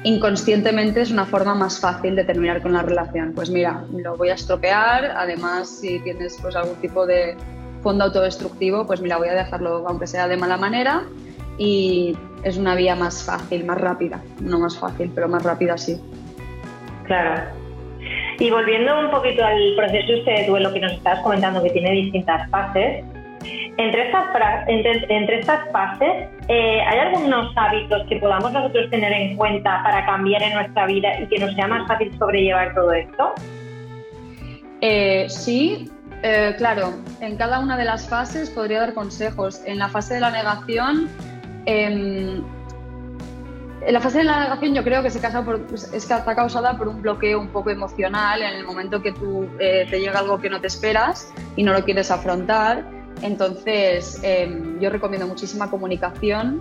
inconscientemente 0.04 1.00
es 1.00 1.10
una 1.10 1.26
forma 1.26 1.54
más 1.54 1.80
fácil 1.80 2.16
de 2.16 2.24
terminar 2.24 2.62
con 2.62 2.72
la 2.72 2.82
relación. 2.82 3.32
Pues 3.34 3.50
mira, 3.50 3.84
lo 3.92 4.16
voy 4.16 4.30
a 4.30 4.34
estropear, 4.34 5.12
además 5.16 5.68
si 5.68 6.00
tienes 6.00 6.38
pues 6.40 6.56
algún 6.56 6.76
tipo 6.76 7.06
de 7.06 7.36
fondo 7.82 8.04
autodestructivo, 8.04 8.86
pues 8.86 9.00
mira, 9.00 9.16
voy 9.16 9.28
a 9.28 9.34
dejarlo 9.34 9.84
aunque 9.88 10.06
sea 10.06 10.28
de 10.28 10.36
mala 10.36 10.56
manera 10.56 11.02
y 11.58 12.16
es 12.44 12.56
una 12.56 12.74
vía 12.74 12.96
más 12.96 13.24
fácil, 13.24 13.64
más 13.64 13.80
rápida, 13.80 14.22
no 14.40 14.58
más 14.58 14.76
fácil, 14.78 15.10
pero 15.14 15.28
más 15.28 15.42
rápida 15.42 15.76
sí. 15.76 16.00
Claro, 17.04 17.42
y 18.38 18.50
volviendo 18.50 18.98
un 18.98 19.10
poquito 19.10 19.44
al 19.44 19.74
proceso 19.76 20.14
este 20.14 20.30
de 20.30 20.46
duelo 20.46 20.72
que 20.72 20.80
nos 20.80 20.92
estabas 20.92 21.20
comentando, 21.20 21.62
que 21.62 21.70
tiene 21.70 21.92
distintas 21.92 22.48
fases, 22.50 23.04
entre 23.78 24.06
estas, 24.06 24.26
entre, 24.68 25.40
estas 25.40 25.70
fases, 25.72 26.28
eh, 26.48 26.80
¿hay 26.86 26.98
algunos 26.98 27.52
hábitos 27.56 28.02
que 28.08 28.16
podamos 28.16 28.52
nosotros 28.52 28.90
tener 28.90 29.12
en 29.12 29.36
cuenta 29.36 29.82
para 29.82 30.04
cambiar 30.04 30.42
en 30.42 30.54
nuestra 30.54 30.86
vida 30.86 31.20
y 31.20 31.26
que 31.26 31.38
nos 31.38 31.54
sea 31.54 31.66
más 31.68 31.88
fácil 31.88 32.16
sobrellevar 32.18 32.74
todo 32.74 32.92
esto? 32.92 33.32
Eh, 34.80 35.26
sí, 35.28 35.90
eh, 36.22 36.54
claro, 36.58 36.92
en 37.20 37.36
cada 37.36 37.60
una 37.60 37.76
de 37.76 37.84
las 37.84 38.08
fases 38.08 38.50
podría 38.50 38.80
dar 38.80 38.94
consejos. 38.94 39.62
En 39.64 39.78
la 39.78 39.88
fase 39.88 40.14
de 40.14 40.20
la 40.20 40.30
negación, 40.30 41.08
em, 41.64 42.42
la 43.88 44.00
fase 44.00 44.18
de 44.18 44.24
la 44.24 44.40
negación 44.40 44.74
yo 44.74 44.84
creo 44.84 45.02
que 45.02 45.10
se 45.10 45.20
casa 45.20 45.44
por, 45.44 45.66
pues, 45.66 45.92
está 45.94 46.22
causada 46.36 46.76
por 46.76 46.88
un 46.88 47.00
bloqueo 47.00 47.40
un 47.40 47.48
poco 47.48 47.70
emocional 47.70 48.42
en 48.42 48.54
el 48.54 48.64
momento 48.64 49.02
que 49.02 49.12
tú 49.12 49.48
te 49.58 49.98
llega 49.98 50.18
algo 50.18 50.38
que 50.38 50.50
no 50.50 50.60
te 50.60 50.66
esperas 50.66 51.32
y 51.56 51.62
no 51.62 51.72
lo 51.72 51.82
quieres 51.84 52.10
afrontar. 52.10 53.01
Entonces, 53.22 54.20
em, 54.22 54.78
yo 54.80 54.90
recomiendo 54.90 55.26
muchísima 55.26 55.70
comunicación. 55.70 56.60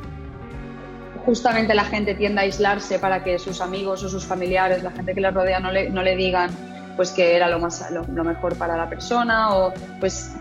Justamente 1.25 1.73
la 1.75 1.85
gente 1.85 2.15
tiende 2.15 2.41
a 2.41 2.43
aislarse 2.43 2.99
para 2.99 3.23
que 3.23 3.37
sus 3.37 3.61
amigos 3.61 4.03
o 4.03 4.09
sus 4.09 4.25
familiares, 4.25 4.83
la 4.83 4.91
gente 4.91 5.13
que 5.13 5.21
le 5.21 5.31
rodea, 5.31 5.59
no 5.59 5.71
le, 5.71 6.15
digan 6.15 6.49
pues 6.95 7.11
que 7.11 7.35
era 7.35 7.49
lo, 7.49 7.59
más, 7.59 7.83
lo 7.91 8.23
mejor 8.23 8.55
para 8.57 8.75
la 8.75 8.89
persona 8.89 9.55
o 9.55 9.73
pues 9.99 10.35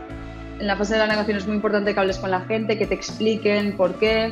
en 0.61 0.67
la 0.67 0.76
fase 0.76 0.93
de 0.93 0.99
la 0.99 1.06
negación 1.06 1.38
es 1.38 1.46
muy 1.46 1.56
importante 1.56 1.94
que 1.94 2.00
hables 2.00 2.19
con 2.19 2.31
la 2.31 2.43
gente, 2.43 2.78
que 2.78 2.87
te 2.87 2.94
expliquen 2.94 3.76
por 3.76 3.94
qué. 3.94 4.31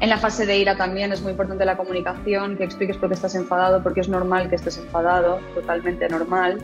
En 0.00 0.08
la 0.08 0.16
fase 0.16 0.46
de 0.46 0.56
ira 0.56 0.76
también 0.76 1.12
es 1.12 1.20
muy 1.20 1.32
importante 1.32 1.64
la 1.64 1.76
comunicación, 1.76 2.56
que 2.56 2.64
expliques 2.64 2.96
por 2.96 3.08
qué 3.08 3.14
estás 3.14 3.34
enfadado, 3.34 3.82
porque 3.82 4.00
es 4.00 4.08
normal 4.08 4.48
que 4.48 4.56
estés 4.56 4.78
enfadado, 4.78 5.40
totalmente 5.54 6.08
normal. 6.08 6.58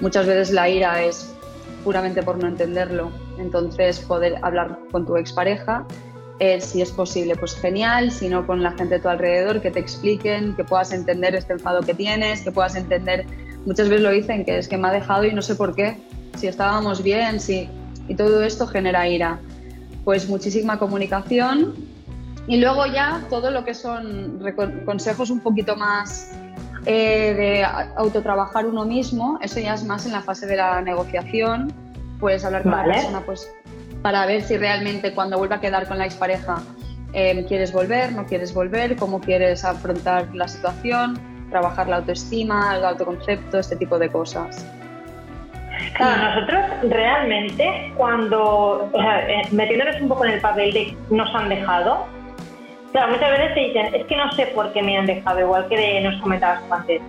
Muchas 0.00 0.26
veces 0.26 0.50
la 0.50 0.68
ira 0.68 1.02
es 1.02 1.34
puramente 1.84 2.22
por 2.22 2.38
no 2.38 2.48
entenderlo, 2.48 3.12
entonces 3.38 4.00
poder 4.00 4.36
hablar 4.42 4.78
con 4.90 5.06
tu 5.06 5.16
expareja, 5.16 5.86
eh, 6.40 6.60
si 6.60 6.82
es 6.82 6.90
posible, 6.92 7.34
pues 7.36 7.56
genial, 7.56 8.12
si 8.12 8.28
no 8.28 8.46
con 8.46 8.62
la 8.62 8.70
gente 8.72 8.96
de 8.96 9.00
tu 9.00 9.08
alrededor, 9.08 9.60
que 9.60 9.70
te 9.70 9.80
expliquen, 9.80 10.54
que 10.54 10.64
puedas 10.64 10.92
entender 10.92 11.34
este 11.34 11.54
enfado 11.54 11.80
que 11.80 11.94
tienes, 11.94 12.42
que 12.42 12.52
puedas 12.52 12.76
entender, 12.76 13.26
muchas 13.66 13.88
veces 13.88 14.02
lo 14.02 14.10
dicen, 14.10 14.44
que 14.44 14.58
es 14.58 14.68
que 14.68 14.76
me 14.76 14.88
ha 14.88 14.92
dejado 14.92 15.24
y 15.24 15.32
no 15.32 15.42
sé 15.42 15.56
por 15.56 15.74
qué, 15.74 15.96
si 16.36 16.46
estábamos 16.46 17.02
bien, 17.02 17.40
si... 17.40 17.68
Y 18.06 18.14
todo 18.14 18.42
esto 18.42 18.66
genera 18.66 19.06
ira. 19.06 19.38
Pues 20.02 20.30
muchísima 20.30 20.78
comunicación, 20.78 21.74
y 22.48 22.56
luego 22.56 22.86
ya 22.86 23.22
todo 23.28 23.50
lo 23.50 23.62
que 23.64 23.74
son 23.74 24.40
consejos 24.86 25.28
un 25.28 25.40
poquito 25.40 25.76
más 25.76 26.32
eh, 26.86 27.34
de 27.34 27.64
autotrabajar 27.94 28.64
uno 28.64 28.86
mismo, 28.86 29.38
eso 29.42 29.60
ya 29.60 29.74
es 29.74 29.84
más 29.84 30.06
en 30.06 30.12
la 30.12 30.22
fase 30.22 30.46
de 30.46 30.56
la 30.56 30.80
negociación. 30.80 31.70
Puedes 32.18 32.44
hablar 32.44 32.62
con 32.62 32.72
la 32.72 32.84
persona 32.84 33.20
pues, 33.24 33.52
para 34.02 34.26
ver 34.26 34.42
si 34.42 34.56
realmente 34.56 35.14
cuando 35.14 35.38
vuelva 35.38 35.56
a 35.56 35.60
quedar 35.60 35.86
con 35.86 35.98
la 35.98 36.06
expareja 36.06 36.62
eh, 37.12 37.44
quieres 37.46 37.72
volver, 37.72 38.12
no 38.12 38.26
quieres 38.26 38.52
volver, 38.52 38.96
cómo 38.96 39.20
quieres 39.20 39.64
afrontar 39.64 40.28
la 40.34 40.46
situación, 40.48 41.18
trabajar 41.50 41.88
la 41.88 41.96
autoestima, 41.96 42.76
el 42.76 42.84
autoconcepto, 42.84 43.58
este 43.58 43.76
tipo 43.76 43.98
de 43.98 44.10
cosas. 44.10 44.66
Claro, 45.94 46.34
nosotros 46.34 46.90
realmente 46.90 47.92
cuando, 47.96 48.90
o 48.92 49.00
sea, 49.00 49.28
eh, 49.28 49.42
metiéndonos 49.52 50.00
un 50.00 50.08
poco 50.08 50.24
en 50.24 50.32
el 50.32 50.40
papel 50.40 50.72
de 50.72 50.96
nos 51.10 51.32
han 51.34 51.48
dejado, 51.48 52.06
Claro, 52.92 53.12
muchas 53.12 53.30
veces 53.30 53.54
te 53.54 53.60
dicen, 53.60 53.94
es 53.94 54.06
que 54.06 54.16
no 54.16 54.32
sé 54.32 54.46
por 54.46 54.72
qué 54.72 54.82
me 54.82 54.96
han 54.96 55.04
dejado, 55.04 55.40
igual 55.40 55.68
que 55.68 56.00
nos 56.00 56.20
comentabas 56.22 56.62
antes. 56.70 57.02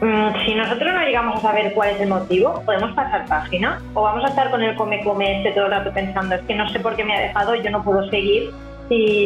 Mm, 0.00 0.44
si 0.44 0.54
nosotros 0.54 0.92
no 0.92 1.00
llegamos 1.00 1.38
a 1.38 1.40
saber 1.40 1.72
cuál 1.72 1.90
es 1.90 2.00
el 2.00 2.08
motivo, 2.08 2.62
podemos 2.66 2.94
pasar 2.94 3.24
página 3.26 3.80
o 3.94 4.02
vamos 4.02 4.24
a 4.24 4.28
estar 4.28 4.50
con 4.50 4.62
el 4.62 4.76
come-come 4.76 5.38
este 5.38 5.52
todo 5.52 5.66
el 5.66 5.70
rato 5.70 5.90
pensando, 5.92 6.34
es 6.34 6.42
que 6.42 6.54
no 6.54 6.68
sé 6.68 6.80
por 6.80 6.96
qué 6.96 7.04
me 7.04 7.16
ha 7.16 7.20
dejado, 7.20 7.54
yo 7.54 7.70
no 7.70 7.82
puedo 7.82 8.08
seguir 8.10 8.52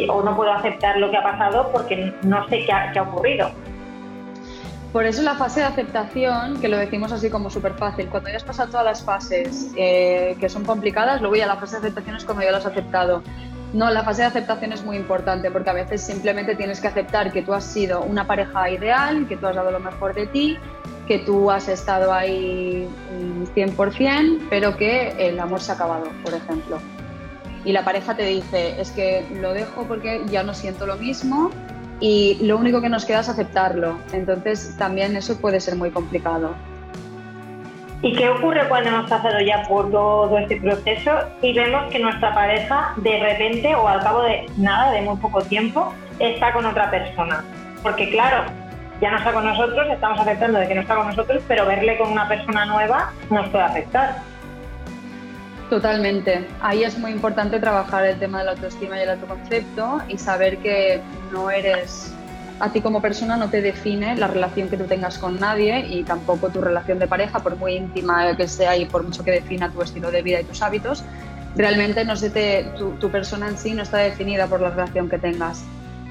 o 0.09 0.23
no 0.23 0.35
puedo 0.35 0.51
aceptar 0.51 0.97
lo 0.97 1.11
que 1.11 1.17
ha 1.17 1.23
pasado 1.23 1.69
porque 1.71 2.13
no 2.23 2.47
sé 2.47 2.65
qué 2.65 2.71
ha, 2.71 3.03
ocurrido. 3.03 3.51
Por 4.91 5.05
eso 5.05 5.21
la 5.21 5.35
fase 5.35 5.61
de 5.61 5.67
aceptación, 5.67 6.59
que 6.59 6.67
lo 6.67 6.77
decimos 6.77 7.11
así 7.11 7.29
como 7.29 7.49
súper 7.49 7.73
fácil, 7.73 8.07
cuando 8.07 8.29
ya 8.29 8.37
has 8.37 8.43
pasado 8.43 8.71
todas 8.71 8.85
las 8.85 9.03
fases 9.03 9.71
eh, 9.77 10.35
que 10.39 10.49
son 10.49 10.65
complicadas, 10.65 11.21
luego 11.21 11.35
ya 11.35 11.47
la 11.47 11.55
fase 11.55 11.73
de 11.79 11.87
aceptación 11.87 12.15
es 12.15 12.25
cuando 12.25 12.43
ya 12.43 12.51
lo 12.51 12.57
has 12.57 12.65
aceptado 12.65 13.23
No, 13.73 13.89
la 13.89 14.03
fase 14.03 14.23
de 14.23 14.27
aceptación 14.27 14.73
es 14.73 14.83
muy 14.83 14.97
importante 14.97 15.49
porque 15.49 15.69
a 15.69 15.73
veces 15.73 16.01
simplemente 16.01 16.55
tienes 16.55 16.81
que 16.81 16.87
aceptar 16.87 17.31
que 17.31 17.41
tú 17.41 17.53
has 17.53 17.63
sido 17.63 18.01
una 18.01 18.27
pareja 18.27 18.69
ideal, 18.69 19.27
que 19.27 19.37
tú 19.37 19.47
has 19.47 19.55
dado 19.55 19.71
lo 19.71 19.79
mejor 19.79 20.13
de 20.13 20.27
ti, 20.27 20.57
que 21.07 21.19
tú 21.19 21.49
has 21.49 21.69
estado 21.69 22.11
ahí 22.11 22.89
100%, 23.55 24.47
pero 24.49 24.75
que 24.75 25.15
el 25.17 25.39
amor 25.39 25.61
se 25.61 25.71
ha 25.71 25.75
acabado, 25.75 26.07
por 26.23 26.33
ejemplo. 26.33 26.79
Y 27.63 27.71
la 27.71 27.85
pareja 27.85 28.15
te 28.15 28.25
dice, 28.25 28.79
es 28.81 28.91
que 28.91 29.25
lo 29.39 29.53
dejo 29.53 29.85
porque 29.85 30.21
ya 30.29 30.43
no 30.43 30.53
siento 30.53 30.85
lo 30.85 30.97
mismo 30.97 31.49
y 32.01 32.39
lo 32.41 32.57
único 32.57 32.81
que 32.81 32.89
nos 32.89 33.05
queda 33.05 33.21
es 33.21 33.29
aceptarlo. 33.29 33.99
Entonces 34.11 34.75
también 34.77 35.15
eso 35.15 35.37
puede 35.37 35.61
ser 35.61 35.75
muy 35.75 35.91
complicado. 35.91 36.55
¿Y 38.03 38.13
qué 38.13 38.29
ocurre 38.29 38.67
cuando 38.67 38.89
hemos 38.89 39.07
pasado 39.07 39.39
ya 39.41 39.61
por 39.67 39.91
todo 39.91 40.35
este 40.39 40.59
proceso 40.59 41.11
y 41.43 41.53
vemos 41.53 41.83
que 41.91 41.99
nuestra 41.99 42.33
pareja 42.33 42.93
de 42.97 43.19
repente 43.19 43.75
o 43.75 43.87
al 43.87 44.01
cabo 44.01 44.23
de 44.23 44.47
nada, 44.57 44.91
de 44.91 45.01
muy 45.01 45.17
poco 45.17 45.43
tiempo, 45.43 45.93
está 46.17 46.51
con 46.51 46.65
otra 46.65 46.89
persona? 46.89 47.45
Porque 47.83 48.09
claro, 48.09 48.45
ya 49.01 49.11
no 49.11 49.17
está 49.17 49.31
con 49.31 49.45
nosotros, 49.45 49.87
estamos 49.87 50.19
aceptando 50.19 50.57
de 50.57 50.67
que 50.67 50.75
no 50.75 50.81
está 50.81 50.95
con 50.95 51.07
nosotros, 51.07 51.43
pero 51.47 51.67
verle 51.67 51.95
con 51.99 52.11
una 52.11 52.27
persona 52.27 52.65
nueva 52.65 53.13
nos 53.29 53.47
puede 53.49 53.65
afectar. 53.65 54.15
Totalmente. 55.69 56.47
Ahí 56.59 56.83
es 56.83 56.97
muy 56.97 57.11
importante 57.11 57.59
trabajar 57.59 58.03
el 58.05 58.17
tema 58.17 58.39
de 58.39 58.45
la 58.45 58.51
autoestima 58.51 58.97
y 58.97 59.03
el 59.03 59.11
autoconcepto 59.11 60.01
y 60.07 60.17
saber 60.17 60.57
que 60.57 61.01
no 61.31 61.51
eres 61.51 62.15
a 62.61 62.71
ti 62.71 62.81
como 62.81 63.01
persona 63.01 63.37
no 63.37 63.49
te 63.49 63.61
define 63.61 64.15
la 64.15 64.27
relación 64.27 64.69
que 64.69 64.77
tú 64.77 64.85
tengas 64.85 65.17
con 65.17 65.39
nadie 65.39 65.79
y 65.87 66.03
tampoco 66.03 66.49
tu 66.49 66.61
relación 66.61 66.99
de 66.99 67.07
pareja, 67.07 67.39
por 67.39 67.55
muy 67.57 67.73
íntima 67.73 68.35
que 68.37 68.47
sea 68.47 68.77
y 68.77 68.85
por 68.85 69.03
mucho 69.03 69.23
que 69.23 69.31
defina 69.31 69.71
tu 69.71 69.81
estilo 69.81 70.11
de 70.11 70.21
vida 70.21 70.41
y 70.41 70.43
tus 70.43 70.61
hábitos, 70.61 71.03
realmente 71.55 72.05
no 72.05 72.15
se 72.15 72.29
te, 72.29 72.71
tu, 72.77 73.09
persona 73.09 73.49
en 73.49 73.57
sí 73.57 73.73
no 73.73 73.81
está 73.81 73.97
definida 73.97 74.47
por 74.47 74.61
la 74.61 74.69
relación 74.69 75.09
que 75.09 75.17
tengas. 75.17 75.63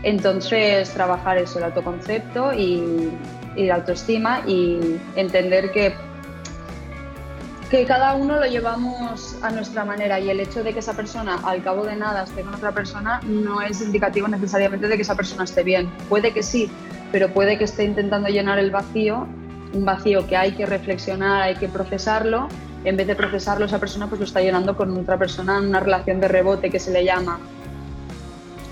Entonces, 0.03 0.91
trabajar 0.91 1.39
eso, 1.39 1.59
el 1.59 1.67
autoconcepto 1.67 2.53
y, 2.53 3.11
y 3.55 3.67
la 3.67 3.77
autoestima 3.77 4.43
y 4.47 4.99
entender 5.15 5.71
que 5.73 5.95
que 7.71 7.87
cada 7.87 8.17
uno 8.17 8.41
lo 8.41 8.47
llevamos 8.47 9.37
a 9.43 9.51
nuestra 9.51 9.85
manera 9.85 10.19
y 10.19 10.29
el 10.29 10.41
hecho 10.41 10.65
de 10.65 10.73
que 10.73 10.81
esa 10.81 10.95
persona 10.95 11.39
al 11.45 11.63
cabo 11.63 11.85
de 11.85 11.95
nada 11.95 12.25
esté 12.25 12.43
con 12.43 12.53
otra 12.53 12.73
persona 12.73 13.21
no 13.25 13.63
es 13.63 13.81
indicativo 13.81 14.27
necesariamente 14.27 14.89
de 14.89 14.97
que 14.97 15.03
esa 15.03 15.15
persona 15.15 15.45
esté 15.45 15.63
bien. 15.63 15.89
Puede 16.09 16.33
que 16.33 16.43
sí, 16.43 16.69
pero 17.13 17.33
puede 17.33 17.59
que 17.59 17.65
esté 17.65 17.85
intentando 17.85 18.29
llenar 18.29 18.59
el 18.59 18.73
vacío, 18.73 19.29
un 19.73 19.85
vacío 19.85 20.27
que 20.27 20.37
hay 20.37 20.53
que 20.53 20.67
reflexionar, 20.67 21.43
hay 21.43 21.55
que 21.55 21.69
procesarlo. 21.69 22.49
En 22.83 22.97
vez 22.97 23.07
de 23.07 23.15
procesarlo, 23.15 23.67
esa 23.67 23.79
persona 23.79 24.09
pues 24.09 24.19
lo 24.19 24.25
está 24.25 24.41
llenando 24.41 24.77
con 24.77 24.99
otra 24.99 25.17
persona 25.17 25.59
en 25.59 25.67
una 25.67 25.79
relación 25.79 26.21
de 26.21 26.27
rebote 26.27 26.71
que 26.71 26.81
se 26.81 26.91
le 26.91 27.05
llama. 27.05 27.39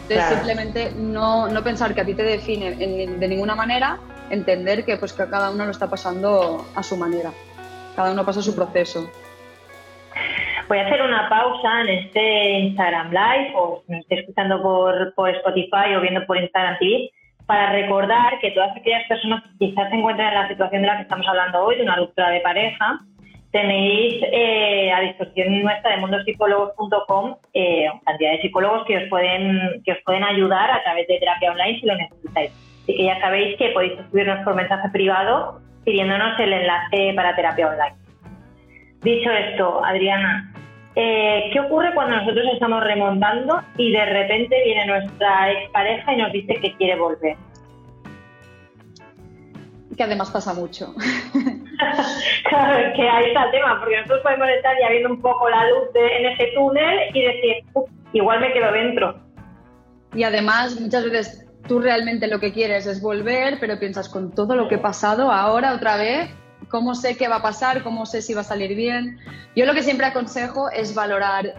Entonces, 0.08 0.38
simplemente 0.38 0.92
no, 0.96 1.46
no, 1.48 1.62
pensar 1.62 1.94
que 1.94 2.00
a 2.00 2.04
ti 2.04 2.14
te 2.14 2.24
define 2.24 2.74
de 2.74 3.28
ninguna 3.28 3.54
manera, 3.54 4.00
entender 4.30 4.84
que, 4.84 4.96
pues, 4.96 5.12
que 5.12 5.24
cada 5.26 5.50
uno 5.50 5.66
lo 5.66 5.70
está 5.70 5.86
pasando 5.86 6.66
a 6.74 6.82
su 6.82 6.96
manera 6.96 7.30
cada 7.98 8.12
uno 8.12 8.24
pasa 8.24 8.40
su 8.40 8.54
proceso. 8.54 9.10
Voy 10.68 10.78
a 10.78 10.86
hacer 10.86 11.02
una 11.02 11.28
pausa 11.28 11.80
en 11.80 11.88
este 11.88 12.50
Instagram 12.60 13.10
Live 13.10 13.52
o 13.56 13.82
me 13.88 13.98
esté 13.98 14.20
escuchando 14.20 14.62
por, 14.62 15.12
por 15.16 15.30
Spotify 15.30 15.96
o 15.96 16.00
viendo 16.00 16.24
por 16.24 16.36
Instagram 16.36 16.78
TV 16.78 17.10
para 17.46 17.72
recordar 17.72 18.38
que 18.38 18.52
todas 18.52 18.70
aquellas 18.76 19.04
personas 19.08 19.42
que 19.42 19.70
quizás 19.70 19.90
se 19.90 19.96
encuentran 19.96 20.28
en 20.28 20.34
la 20.42 20.48
situación 20.48 20.82
de 20.82 20.86
la 20.86 20.96
que 20.96 21.02
estamos 21.02 21.26
hablando 21.26 21.64
hoy, 21.64 21.74
de 21.74 21.82
una 21.82 21.96
ruptura 21.96 22.30
de 22.30 22.38
pareja, 22.40 23.00
tenéis 23.50 24.22
eh, 24.30 24.92
a 24.92 25.00
disposición 25.00 25.60
nuestra 25.60 25.90
de 25.90 25.96
mundosipsicólogos.com 25.96 27.34
eh, 27.54 27.90
cantidad 28.04 28.30
de 28.30 28.42
psicólogos 28.42 28.86
que 28.86 28.98
os 28.98 29.08
pueden 29.08 29.82
que 29.84 29.90
os 29.90 29.98
pueden 30.04 30.22
ayudar 30.22 30.70
a 30.70 30.84
través 30.84 31.08
de 31.08 31.18
terapia 31.18 31.50
online 31.50 31.80
si 31.80 31.86
lo 31.86 31.96
necesitáis. 31.96 32.52
Así 32.82 32.96
que 32.96 33.04
ya 33.04 33.18
sabéis 33.18 33.56
que 33.56 33.70
podéis 33.70 33.98
escribirnos 33.98 34.44
por 34.44 34.54
mensaje 34.54 34.88
privado 34.90 35.67
pidiéndonos 35.84 36.38
el 36.38 36.52
enlace 36.52 37.12
para 37.14 37.34
terapia 37.36 37.68
online. 37.68 37.96
Dicho 39.02 39.30
esto, 39.30 39.84
Adriana, 39.84 40.52
eh, 40.96 41.50
¿qué 41.52 41.60
ocurre 41.60 41.94
cuando 41.94 42.16
nosotros 42.16 42.44
estamos 42.52 42.82
remontando 42.82 43.62
y 43.76 43.92
de 43.92 44.04
repente 44.04 44.60
viene 44.64 44.86
nuestra 44.86 45.52
expareja 45.52 46.12
y 46.12 46.16
nos 46.16 46.32
dice 46.32 46.54
que 46.56 46.74
quiere 46.74 46.98
volver? 46.98 47.36
Que 49.96 50.02
además 50.02 50.30
pasa 50.30 50.54
mucho. 50.54 50.94
claro, 52.48 52.92
que 52.94 53.08
ahí 53.08 53.26
está 53.26 53.44
el 53.44 53.50
tema, 53.52 53.78
porque 53.78 53.96
nosotros 53.96 54.22
podemos 54.22 54.48
estar 54.48 54.74
ya 54.80 54.90
viendo 54.90 55.10
un 55.10 55.20
poco 55.20 55.48
la 55.48 55.68
luz 55.70 55.88
en 55.94 56.26
ese 56.26 56.46
túnel 56.54 56.98
y 57.14 57.22
decir, 57.22 57.64
igual 58.12 58.40
me 58.40 58.52
quedo 58.52 58.72
dentro. 58.72 59.20
Y 60.14 60.22
además, 60.24 60.80
muchas 60.80 61.04
veces 61.04 61.47
tú 61.68 61.78
realmente 61.78 62.26
lo 62.26 62.40
que 62.40 62.52
quieres 62.52 62.86
es 62.86 63.00
volver, 63.00 63.58
pero 63.60 63.78
piensas 63.78 64.08
con 64.08 64.32
todo 64.32 64.56
lo 64.56 64.68
que 64.68 64.76
he 64.76 64.78
pasado 64.78 65.30
ahora 65.30 65.74
otra 65.74 65.96
vez, 65.96 66.30
¿cómo 66.68 66.94
sé 66.94 67.16
qué 67.16 67.28
va 67.28 67.36
a 67.36 67.42
pasar? 67.42 67.84
¿Cómo 67.84 68.06
sé 68.06 68.22
si 68.22 68.34
va 68.34 68.40
a 68.40 68.44
salir 68.44 68.74
bien? 68.74 69.18
Yo 69.54 69.66
lo 69.66 69.74
que 69.74 69.82
siempre 69.82 70.06
aconsejo 70.06 70.70
es 70.70 70.94
valorar 70.94 71.54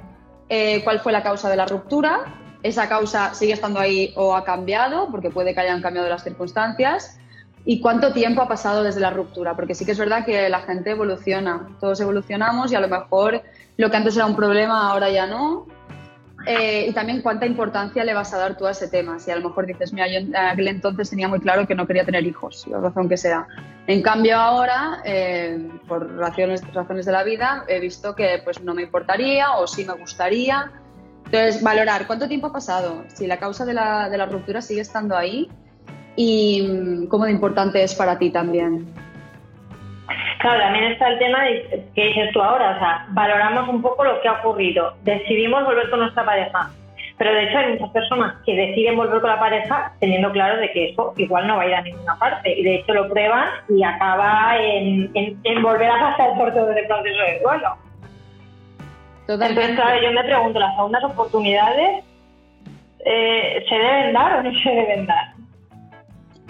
eh, 0.50 0.84
cuál 0.84 1.00
fue 1.00 1.12
la 1.12 1.24
causa 1.24 1.50
de 1.50 1.56
la 1.56 1.66
ruptura. 1.66 2.36
Esa 2.64 2.90
causa 2.90 3.34
sigue 3.34 3.54
estando 3.54 3.80
ahí 3.80 4.14
o 4.18 4.36
ha 4.36 4.44
cambiado, 4.44 5.10
porque 5.10 5.30
puede 5.30 5.54
que 5.54 5.62
hayan 5.62 5.82
cambiado 5.82 6.10
las 6.10 6.24
circunstancias. 6.24 7.20
¿Y 7.66 7.82
cuánto 7.82 8.14
tiempo 8.14 8.42
ha 8.42 8.48
pasado 8.48 8.84
desde 8.84 9.00
la 9.00 9.12
ruptura? 9.12 9.56
Porque 9.56 9.76
sí 9.76 9.86
que 9.86 9.92
es 9.92 10.00
verdad 10.00 10.26
que 10.26 10.50
la 10.50 10.62
gente 10.62 10.92
evoluciona, 10.92 11.70
todos 11.80 12.00
evolucionamos 12.02 12.72
y 12.72 12.76
a 12.76 12.80
lo 12.80 12.88
mejor 12.88 13.44
lo 13.78 13.92
que 13.92 13.98
antes 13.98 14.16
era 14.16 14.26
un 14.26 14.36
problema 14.36 14.90
ahora 14.90 15.10
ya 15.10 15.28
no, 15.28 15.68
eh, 16.46 16.88
y 16.90 16.94
también 16.94 17.22
cuánta 17.22 17.46
importancia 17.46 18.04
le 18.04 18.14
vas 18.14 18.34
a 18.34 18.38
dar 18.38 18.58
tú 18.58 18.66
a 18.66 18.72
ese 18.72 18.88
tema. 18.88 19.20
Si 19.20 19.32
a 19.32 19.36
lo 19.36 19.50
mejor 19.50 19.66
dices, 19.66 19.94
mira, 19.94 20.08
yo 20.08 20.20
en 20.20 20.36
aquel 20.36 20.68
entonces 20.68 21.10
tenía 21.10 21.28
muy 21.28 21.40
claro 21.40 21.68
que 21.68 21.76
no 21.76 21.86
quería 21.86 22.06
tener 22.06 22.26
hijos, 22.26 22.66
la 22.68 22.80
razón 22.80 23.10
que 23.10 23.18
sea. 23.18 23.48
En 23.88 24.02
cambio 24.02 24.38
ahora, 24.38 25.02
eh, 25.04 25.68
por 25.88 26.16
razones, 26.16 26.62
razones 26.74 27.06
de 27.06 27.12
la 27.12 27.24
vida, 27.24 27.66
he 27.68 27.80
visto 27.80 28.16
que 28.16 28.42
pues 28.44 28.62
no 28.62 28.74
me 28.74 28.84
importaría 28.84 29.54
o 29.54 29.68
sí 29.68 29.86
me 29.86 29.94
gustaría. 29.94 30.72
Entonces, 31.26 31.62
valorar 31.62 32.08
cuánto 32.08 32.28
tiempo 32.28 32.48
ha 32.48 32.54
pasado, 32.54 33.04
si 33.08 33.28
la 33.28 33.38
causa 33.38 33.66
de 33.66 33.74
la, 33.74 34.10
de 34.10 34.18
la 34.18 34.26
ruptura 34.26 34.62
sigue 34.62 34.82
estando 34.82 35.16
ahí 35.16 35.50
y 36.16 36.62
mm, 36.62 37.08
cómo 37.08 37.26
de 37.26 37.32
importante 37.32 37.84
es 37.84 37.94
para 37.94 38.18
ti 38.18 38.32
también. 38.32 38.88
Claro, 40.40 40.60
también 40.60 40.92
está 40.92 41.10
el 41.10 41.20
tema 41.20 41.44
de, 41.44 41.86
que 41.94 42.06
dices 42.06 42.32
tú 42.34 42.42
ahora, 42.42 42.72
o 42.72 42.80
sea, 42.80 43.06
valoramos 43.10 43.70
un 43.70 43.82
poco 43.82 44.04
lo 44.04 44.22
que 44.22 44.28
ha 44.28 44.34
ocurrido, 44.34 44.96
decidimos 45.04 45.66
volver 45.66 45.90
con 45.90 46.00
nuestra 46.00 46.24
pareja, 46.24 46.72
pero 47.18 47.34
de 47.34 47.44
hecho 47.44 47.58
hay 47.58 47.74
muchas 47.74 47.90
personas 47.90 48.36
que 48.46 48.56
deciden 48.56 48.96
volver 48.96 49.20
con 49.20 49.30
la 49.30 49.40
pareja 49.40 49.92
teniendo 50.00 50.32
claro 50.32 50.58
de 50.58 50.72
que 50.72 50.92
eso 50.92 51.14
igual 51.18 51.48
no 51.48 51.58
va 51.58 51.64
a 51.64 51.68
ir 51.68 51.76
a 51.76 51.82
ninguna 51.82 52.18
parte 52.18 52.58
y 52.58 52.64
de 52.64 52.76
hecho 52.76 52.94
lo 52.94 53.10
prueban 53.10 53.50
y 53.68 53.84
acaba 53.84 54.58
en, 54.58 55.12
volver 55.62 55.92
a 55.92 56.00
pasar 56.00 56.38
por 56.38 56.54
todo 56.54 56.72
el 56.72 56.88
proceso 56.88 57.22
de 57.22 57.40
duelo. 57.42 57.76
Entonces, 59.28 59.76
claro, 59.76 60.02
yo 60.02 60.12
me 60.14 60.24
pregunto, 60.24 60.60
¿las 60.60 60.76
segundas 60.76 61.04
oportunidades 61.04 62.06
eh, 63.06 63.66
se 63.68 63.76
deben 63.76 64.14
dar 64.14 64.38
o 64.38 64.44
no 64.44 64.52
se 64.64 64.70
deben 64.70 65.06
dar? 65.06 65.39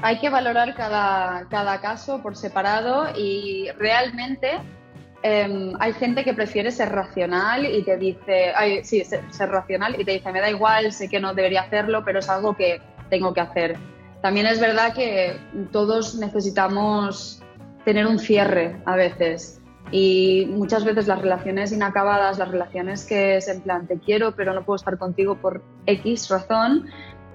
Hay 0.01 0.19
que 0.19 0.29
valorar 0.29 0.75
cada, 0.75 1.45
cada 1.49 1.81
caso 1.81 2.21
por 2.21 2.35
separado 2.35 3.07
y 3.17 3.69
realmente 3.77 4.59
em, 5.23 5.73
hay 5.79 5.93
gente 5.93 6.23
que 6.23 6.33
prefiere 6.33 6.71
ser 6.71 6.89
racional 6.89 7.65
y 7.65 7.83
te 7.83 7.97
dice, 7.97 8.53
ay, 8.55 8.83
sí, 8.83 9.03
ser, 9.03 9.49
racional 9.49 9.99
y 9.99 10.05
te 10.05 10.11
dice, 10.13 10.31
me 10.31 10.39
da 10.41 10.49
igual, 10.49 10.91
sé 10.91 11.09
que 11.09 11.19
no 11.19 11.33
debería 11.33 11.61
hacerlo, 11.61 12.03
pero 12.05 12.19
es 12.19 12.29
algo 12.29 12.55
que 12.55 12.81
tengo 13.09 13.33
que 13.33 13.41
hacer. 13.41 13.77
También 14.21 14.47
es 14.47 14.59
verdad 14.59 14.93
que 14.93 15.37
todos 15.71 16.15
necesitamos 16.15 17.41
tener 17.85 18.05
un 18.07 18.19
cierre 18.19 18.81
a 18.85 18.95
veces 18.95 19.61
y 19.91 20.45
muchas 20.49 20.83
veces 20.85 21.07
las 21.07 21.19
relaciones 21.19 21.71
inacabadas, 21.71 22.37
las 22.37 22.49
relaciones 22.49 23.05
que 23.05 23.37
es 23.37 23.47
en 23.47 23.61
plan 23.61 23.87
te 23.87 23.97
quiero 23.97 24.35
pero 24.35 24.53
no 24.53 24.63
puedo 24.63 24.75
estar 24.75 24.97
contigo 24.97 25.35
por 25.35 25.63
X 25.87 26.29
razón, 26.29 26.87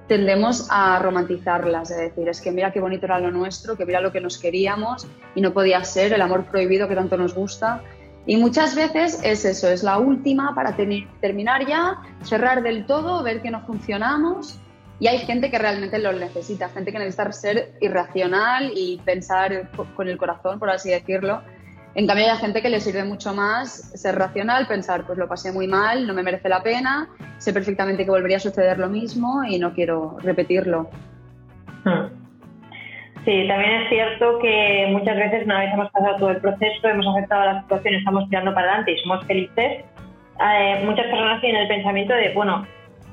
tendemos 0.08 0.68
a 0.70 0.98
romantizarlas, 0.98 1.90
es 1.90 1.96
decir, 1.96 2.28
es 2.28 2.40
que 2.40 2.50
mira 2.50 2.72
qué 2.72 2.80
bonito 2.80 3.06
era 3.06 3.18
lo 3.18 3.30
nuestro, 3.30 3.76
que 3.76 3.86
mira 3.86 4.00
lo 4.00 4.12
que 4.12 4.20
nos 4.20 4.38
queríamos 4.38 5.06
y 5.34 5.40
no 5.40 5.52
podía 5.52 5.82
ser 5.84 6.12
el 6.12 6.20
amor 6.20 6.44
prohibido 6.44 6.88
que 6.88 6.94
tanto 6.94 7.16
nos 7.16 7.34
gusta. 7.34 7.82
Y 8.26 8.36
muchas 8.36 8.74
veces 8.74 9.20
es 9.22 9.44
eso, 9.44 9.68
es 9.68 9.82
la 9.82 9.98
última 9.98 10.54
para 10.54 10.76
terminar 10.76 11.66
ya, 11.66 11.98
cerrar 12.22 12.62
del 12.62 12.86
todo, 12.86 13.22
ver 13.22 13.42
que 13.42 13.50
no 13.50 13.60
funcionamos. 13.66 14.58
Y 15.00 15.08
hay 15.08 15.18
gente 15.18 15.50
que 15.50 15.58
realmente 15.58 15.98
lo 15.98 16.12
necesita, 16.12 16.68
gente 16.68 16.92
que 16.92 16.98
necesita 16.98 17.30
ser 17.32 17.74
irracional 17.80 18.72
y 18.74 19.00
pensar 19.04 19.70
con 19.96 20.08
el 20.08 20.16
corazón, 20.16 20.58
por 20.58 20.70
así 20.70 20.90
decirlo, 20.90 21.42
en 21.94 22.06
cambio, 22.06 22.30
hay 22.30 22.38
gente 22.38 22.60
que 22.60 22.68
le 22.68 22.80
sirve 22.80 23.04
mucho 23.04 23.34
más 23.34 23.92
ser 23.94 24.16
racional, 24.16 24.66
pensar, 24.66 25.04
pues 25.06 25.16
lo 25.16 25.28
pasé 25.28 25.52
muy 25.52 25.68
mal, 25.68 26.06
no 26.06 26.14
me 26.14 26.22
merece 26.22 26.48
la 26.48 26.62
pena, 26.62 27.08
sé 27.38 27.52
perfectamente 27.52 28.04
que 28.04 28.10
volvería 28.10 28.38
a 28.38 28.40
suceder 28.40 28.78
lo 28.78 28.88
mismo 28.88 29.44
y 29.44 29.58
no 29.58 29.72
quiero 29.72 30.16
repetirlo. 30.20 30.90
Hmm. 31.84 32.24
Sí, 33.24 33.46
también 33.48 33.82
es 33.82 33.88
cierto 33.88 34.38
que 34.40 34.88
muchas 34.90 35.16
veces 35.16 35.44
una 35.44 35.60
vez 35.60 35.72
hemos 35.72 35.90
pasado 35.92 36.16
todo 36.16 36.30
el 36.30 36.38
proceso, 36.38 36.88
hemos 36.88 37.06
aceptado 37.16 37.44
la 37.44 37.62
situación, 37.62 37.94
estamos 37.94 38.28
tirando 38.28 38.52
para 38.52 38.66
adelante 38.66 38.92
y 38.92 38.98
somos 38.98 39.24
felices, 39.26 39.84
eh, 40.40 40.82
muchas 40.84 41.06
personas 41.06 41.40
tienen 41.40 41.62
el 41.62 41.68
pensamiento 41.68 42.12
de, 42.12 42.34
bueno, 42.34 42.66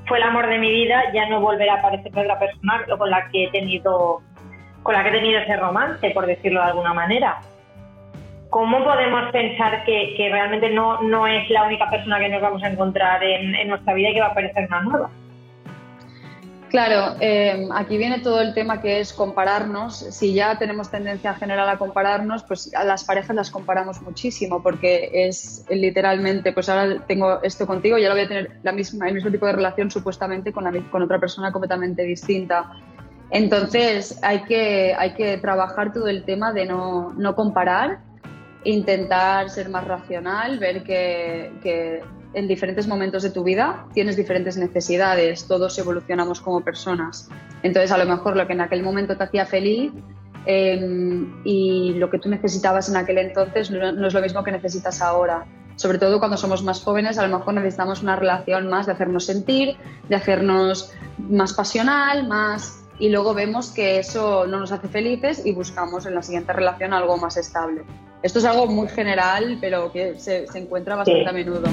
fue 0.06 0.18
el 0.18 0.24
amor 0.24 0.48
de 0.48 0.58
mi 0.58 0.70
vida, 0.70 1.04
ya 1.14 1.28
no 1.28 1.40
volverá 1.40 1.74
a 1.74 1.78
aparecer 1.78 2.12
otra 2.18 2.38
persona 2.38 2.84
con 2.98 3.08
la 3.08 3.28
que 3.30 3.44
he 3.44 3.50
tenido 3.50 4.20
con 4.82 4.94
la 4.94 5.04
que 5.04 5.10
he 5.10 5.12
tenido 5.12 5.38
ese 5.38 5.56
romance, 5.56 6.10
por 6.10 6.26
decirlo 6.26 6.60
de 6.60 6.66
alguna 6.66 6.92
manera. 6.92 7.38
¿Cómo 8.52 8.84
podemos 8.84 9.32
pensar 9.32 9.82
que, 9.86 10.28
realmente 10.30 10.68
no, 10.68 11.00
no, 11.00 11.26
es 11.26 11.48
la 11.48 11.64
única 11.64 11.88
persona 11.88 12.18
que 12.18 12.28
nos 12.28 12.42
vamos 12.42 12.62
a 12.62 12.68
encontrar 12.68 13.24
en, 13.24 13.54
en 13.54 13.68
nuestra 13.68 13.94
vida 13.94 14.10
y 14.10 14.12
que 14.12 14.20
va 14.20 14.26
a 14.26 14.32
aparecer 14.32 14.66
una 14.68 14.82
nueva? 14.82 15.10
Claro, 16.68 17.16
eh, 17.18 17.66
aquí 17.74 17.96
viene 17.96 18.18
todo 18.18 18.42
el 18.42 18.52
tema 18.52 18.82
que 18.82 19.00
es 19.00 19.14
compararnos. 19.14 19.96
Si 19.96 20.34
ya 20.34 20.58
tenemos 20.58 20.90
tendencia 20.90 21.32
general 21.32 21.66
a 21.70 21.78
compararnos, 21.78 22.42
pues 22.42 22.74
a 22.74 22.84
las 22.84 23.04
parejas 23.04 23.34
las 23.34 23.50
comparamos 23.50 24.02
muchísimo 24.02 24.62
porque 24.62 25.08
es 25.12 25.64
literalmente, 25.70 26.52
pues 26.52 26.68
ahora 26.68 27.06
tengo 27.06 27.42
esto 27.42 27.66
contigo 27.66 27.96
y 27.96 28.02
ahora 28.02 28.16
voy 28.16 28.24
a 28.24 28.28
tener 28.28 28.50
la 28.62 28.72
misma, 28.72 29.08
el 29.08 29.14
mismo 29.14 29.30
tipo 29.30 29.46
de 29.46 29.52
relación 29.52 29.90
supuestamente 29.90 30.52
con, 30.52 30.64
la, 30.64 30.72
con 30.90 31.00
otra 31.00 31.18
persona 31.18 31.52
completamente 31.52 32.02
distinta. 32.02 32.70
Entonces 33.30 34.22
hay 34.22 34.42
que, 34.42 34.94
hay 34.98 35.14
que 35.14 35.38
trabajar 35.38 35.94
todo 35.94 36.08
el 36.08 36.24
tema 36.24 36.52
de 36.52 36.66
no, 36.66 37.14
no 37.14 37.34
comparar, 37.34 38.00
intentar 38.64 39.50
ser 39.50 39.68
más 39.68 39.86
racional, 39.86 40.58
ver 40.58 40.82
que, 40.82 41.52
que 41.62 42.02
en 42.34 42.48
diferentes 42.48 42.86
momentos 42.86 43.22
de 43.22 43.30
tu 43.30 43.44
vida 43.44 43.86
tienes 43.92 44.16
diferentes 44.16 44.56
necesidades, 44.56 45.46
todos 45.46 45.78
evolucionamos 45.78 46.40
como 46.40 46.60
personas. 46.62 47.28
Entonces, 47.62 47.92
a 47.92 47.98
lo 47.98 48.06
mejor 48.06 48.36
lo 48.36 48.46
que 48.46 48.54
en 48.54 48.60
aquel 48.60 48.82
momento 48.82 49.16
te 49.16 49.24
hacía 49.24 49.46
feliz 49.46 49.92
em, 50.46 51.42
y 51.44 51.94
lo 51.94 52.10
que 52.10 52.18
tú 52.18 52.28
necesitabas 52.28 52.88
en 52.88 52.96
aquel 52.96 53.18
entonces 53.18 53.70
no, 53.70 54.06
es 54.06 54.14
lo 54.14 54.20
mismo 54.20 54.42
que 54.42 54.52
necesitas 54.52 55.00
ahora. 55.02 55.44
Sobre 55.76 55.98
todo 55.98 56.18
cuando 56.18 56.36
somos 56.36 56.62
más 56.62 56.82
jóvenes, 56.82 57.18
a 57.18 57.26
lo 57.26 57.38
mejor 57.38 57.54
necesitamos 57.54 58.02
una 58.02 58.16
relación 58.16 58.68
más 58.68 58.86
de 58.86 58.92
hacernos 58.92 59.24
sentir, 59.24 59.76
de 60.08 60.16
hacernos 60.16 60.92
más 61.18 61.52
pasional, 61.54 62.26
más... 62.26 62.78
Y 62.98 63.08
luego 63.08 63.34
vemos 63.34 63.70
que 63.70 63.98
eso 63.98 64.46
no 64.46 64.60
nos 64.60 64.70
hace 64.70 64.86
felices 64.86 65.44
y 65.44 65.52
buscamos 65.52 66.06
en 66.06 66.14
la 66.14 66.22
siguiente 66.22 66.52
relación 66.52 66.92
algo 66.92 67.16
más 67.16 67.36
estable. 67.36 67.82
Esto 68.22 68.38
es 68.38 68.44
algo 68.44 68.68
muy 68.68 68.86
general, 68.88 69.58
pero 69.60 69.90
que 69.90 70.14
se, 70.14 70.46
encuentra 70.54 70.94
bastante 70.94 71.28
a 71.28 71.32
menudo. 71.32 71.68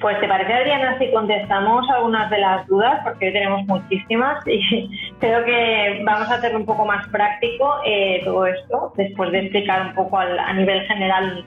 Pues 0.00 0.20
te 0.20 0.28
parece, 0.28 0.52
Adriana, 0.52 0.96
si 1.00 1.10
contestamos 1.10 1.90
algunas 1.90 2.30
de 2.30 2.38
las 2.38 2.64
dudas, 2.68 3.00
porque 3.02 3.26
hoy 3.26 3.32
tenemos 3.32 3.66
muchísimas 3.66 4.46
y 4.46 4.88
creo 5.18 5.44
que 5.44 6.02
vamos 6.04 6.30
a 6.30 6.34
hacer 6.34 6.54
un 6.54 6.64
poco 6.64 6.86
más 6.86 7.08
práctico 7.08 7.68
eh, 7.84 8.20
todo 8.24 8.46
esto, 8.46 8.92
después 8.96 9.32
de 9.32 9.40
explicar 9.40 9.88
un 9.88 9.94
poco 9.96 10.18
a 10.18 10.52
nivel 10.52 10.86
general 10.86 11.44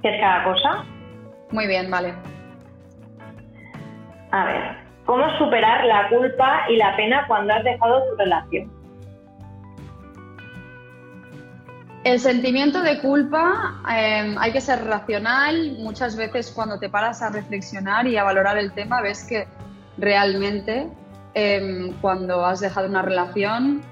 qué 0.00 0.14
es 0.14 0.20
cada 0.20 0.44
cosa. 0.44 0.84
Muy 1.50 1.66
bien, 1.66 1.90
vale. 1.90 2.14
A 4.30 4.44
ver, 4.44 4.76
¿cómo 5.04 5.28
superar 5.38 5.84
la 5.86 6.08
culpa 6.08 6.66
y 6.68 6.76
la 6.76 6.94
pena 6.94 7.24
cuando 7.26 7.52
has 7.52 7.64
dejado 7.64 8.04
tu 8.10 8.16
relación? 8.16 8.77
El 12.04 12.20
sentimiento 12.20 12.80
de 12.82 13.00
culpa 13.00 13.82
em, 13.90 14.38
hay 14.38 14.52
que 14.52 14.60
ser 14.60 14.84
racional. 14.84 15.76
Muchas 15.78 16.16
veces 16.16 16.50
cuando 16.50 16.78
te 16.78 16.88
paras 16.88 17.22
a 17.22 17.30
reflexionar 17.30 18.06
y 18.06 18.16
a 18.16 18.24
valorar 18.24 18.56
el 18.56 18.72
tema 18.72 19.02
ves 19.02 19.24
que 19.24 19.46
realmente 19.98 20.88
em, 21.34 21.92
cuando 22.00 22.46
has 22.46 22.60
dejado 22.60 22.88
una 22.88 23.02
relación 23.02 23.82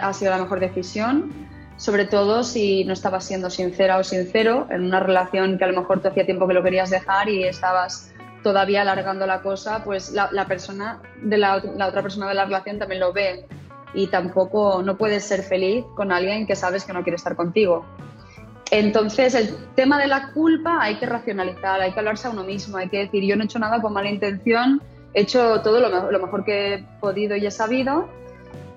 ha 0.00 0.12
sido 0.12 0.32
la 0.32 0.38
mejor 0.38 0.60
decisión, 0.60 1.32
sobre 1.76 2.04
todo 2.04 2.44
si 2.44 2.84
no 2.84 2.92
estabas 2.92 3.24
siendo 3.24 3.48
sincera 3.48 3.96
o 3.96 4.04
sincero 4.04 4.66
en 4.70 4.84
una 4.84 5.00
relación 5.00 5.56
que 5.56 5.64
a 5.64 5.68
lo 5.68 5.80
mejor 5.80 6.02
te 6.02 6.08
hacía 6.08 6.26
tiempo 6.26 6.46
que 6.46 6.54
lo 6.54 6.62
querías 6.62 6.90
dejar 6.90 7.28
y 7.28 7.44
estabas 7.44 8.12
todavía 8.42 8.82
alargando 8.82 9.26
la 9.26 9.40
cosa, 9.40 9.82
pues 9.82 10.12
la, 10.12 10.46
persona 10.46 11.00
de 11.22 11.38
la, 11.38 11.62
la 11.76 11.86
otra 11.88 12.02
persona 12.02 12.28
de 12.28 12.34
la 12.34 12.44
relación 12.44 12.78
también 12.78 13.00
lo 13.00 13.12
ve 13.12 13.46
y 13.94 14.08
tampoco 14.08 14.82
no 14.82 14.96
puedes 14.96 15.24
ser 15.24 15.42
feliz 15.42 15.84
con 15.94 16.12
alguien 16.12 16.46
que 16.46 16.56
sabes 16.56 16.84
que 16.84 16.92
no 16.92 17.02
quiere 17.02 17.16
estar 17.16 17.36
contigo. 17.36 17.84
Entonces, 18.70 19.34
el 19.34 19.56
tema 19.74 19.98
de 19.98 20.08
la 20.08 20.32
culpa 20.32 20.78
hay 20.80 20.96
que 20.96 21.06
racionalizar, 21.06 21.80
hay 21.80 21.92
que 21.92 22.00
hablarse 22.00 22.26
a 22.26 22.30
uno 22.30 22.42
mismo, 22.42 22.76
hay 22.76 22.88
que 22.88 22.98
decir, 22.98 23.24
yo 23.24 23.36
no 23.36 23.42
he 23.42 23.44
hecho 23.46 23.58
nada 23.58 23.80
con 23.80 23.92
mala 23.92 24.10
intención, 24.10 24.82
he 25.14 25.22
hecho 25.22 25.62
todo 25.62 25.80
lo, 25.80 26.18
mejor 26.18 26.44
que 26.44 26.74
he 26.74 26.78
podido 27.00 27.36
y 27.36 27.46
he 27.46 27.50
sabido. 27.50 28.08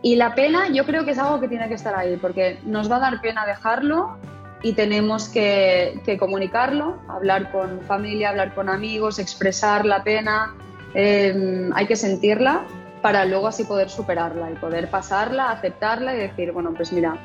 Y 0.02 0.16
la 0.16 0.36
pena 0.36 0.70
yo 0.70 0.86
creo 0.86 1.06
que 1.06 1.12
es 1.12 1.18
algo 1.18 1.40
que 1.42 1.48
tiene 1.48 1.68
que 1.68 1.74
estar 1.74 1.96
ahí, 1.96 2.18
porque 2.18 2.60
nos 2.64 2.90
va 2.90 2.98
a 2.98 3.00
dar 3.00 3.22
pena 3.22 3.46
dejarlo 3.46 4.18
y 4.62 4.74
tenemos 4.74 5.28
que, 5.28 6.00
comunicarlo, 6.20 7.00
hablar 7.08 7.52
con 7.52 7.82
familia, 7.82 8.30
hablar 8.30 8.54
con 8.54 8.70
amigos, 8.70 9.18
expresar 9.18 9.86
la 9.86 10.04
pena, 10.04 10.54
eh, 10.94 11.70
hay 11.74 11.88
que 11.88 11.96
sentirla 11.96 12.64
para 13.02 13.26
luego 13.26 13.48
así 13.48 13.64
poder 13.64 13.90
superarla 13.90 14.52
y 14.52 14.56
poder 14.56 14.90
pasarla, 14.90 15.52
aceptarla 15.52 16.14
y 16.16 16.18
decir, 16.18 16.52
bueno, 16.52 16.74
pues 16.76 16.92
mira, 16.92 17.16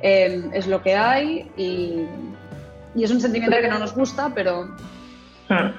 em, 0.00 0.50
es 0.52 0.66
lo 0.66 0.82
que 0.82 0.96
hay 0.96 1.50
y, 1.56 2.06
es 2.96 3.10
un 3.10 3.20
sentimiento 3.20 3.56
que 3.60 3.68
no 3.68 3.78
nos 3.78 3.94
gusta, 3.94 4.30
pero... 4.34 4.64
Hmm. 5.48 5.70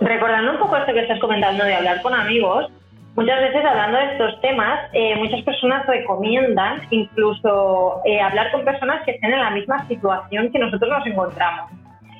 Recordando 0.00 0.52
un 0.52 0.58
poco 0.58 0.76
esto 0.76 0.92
que 0.92 1.00
estás 1.00 1.20
comentando 1.20 1.64
de 1.64 1.74
hablar 1.74 2.00
con 2.02 2.14
amigos, 2.14 2.70
muchas 3.16 3.40
veces 3.40 3.64
hablando 3.64 3.98
de 3.98 4.12
estos 4.12 4.40
temas, 4.40 4.80
eh, 4.92 5.16
muchas 5.16 5.42
personas 5.42 5.86
recomiendan 5.86 6.82
incluso 6.90 8.00
eh, 8.04 8.20
hablar 8.20 8.50
con 8.52 8.64
personas 8.64 9.04
que 9.04 9.12
estén 9.12 9.32
en 9.32 9.40
la 9.40 9.50
misma 9.50 9.86
situación 9.88 10.50
que 10.52 10.58
nosotros 10.58 10.90
nos 10.90 11.06
encontramos. 11.06 11.70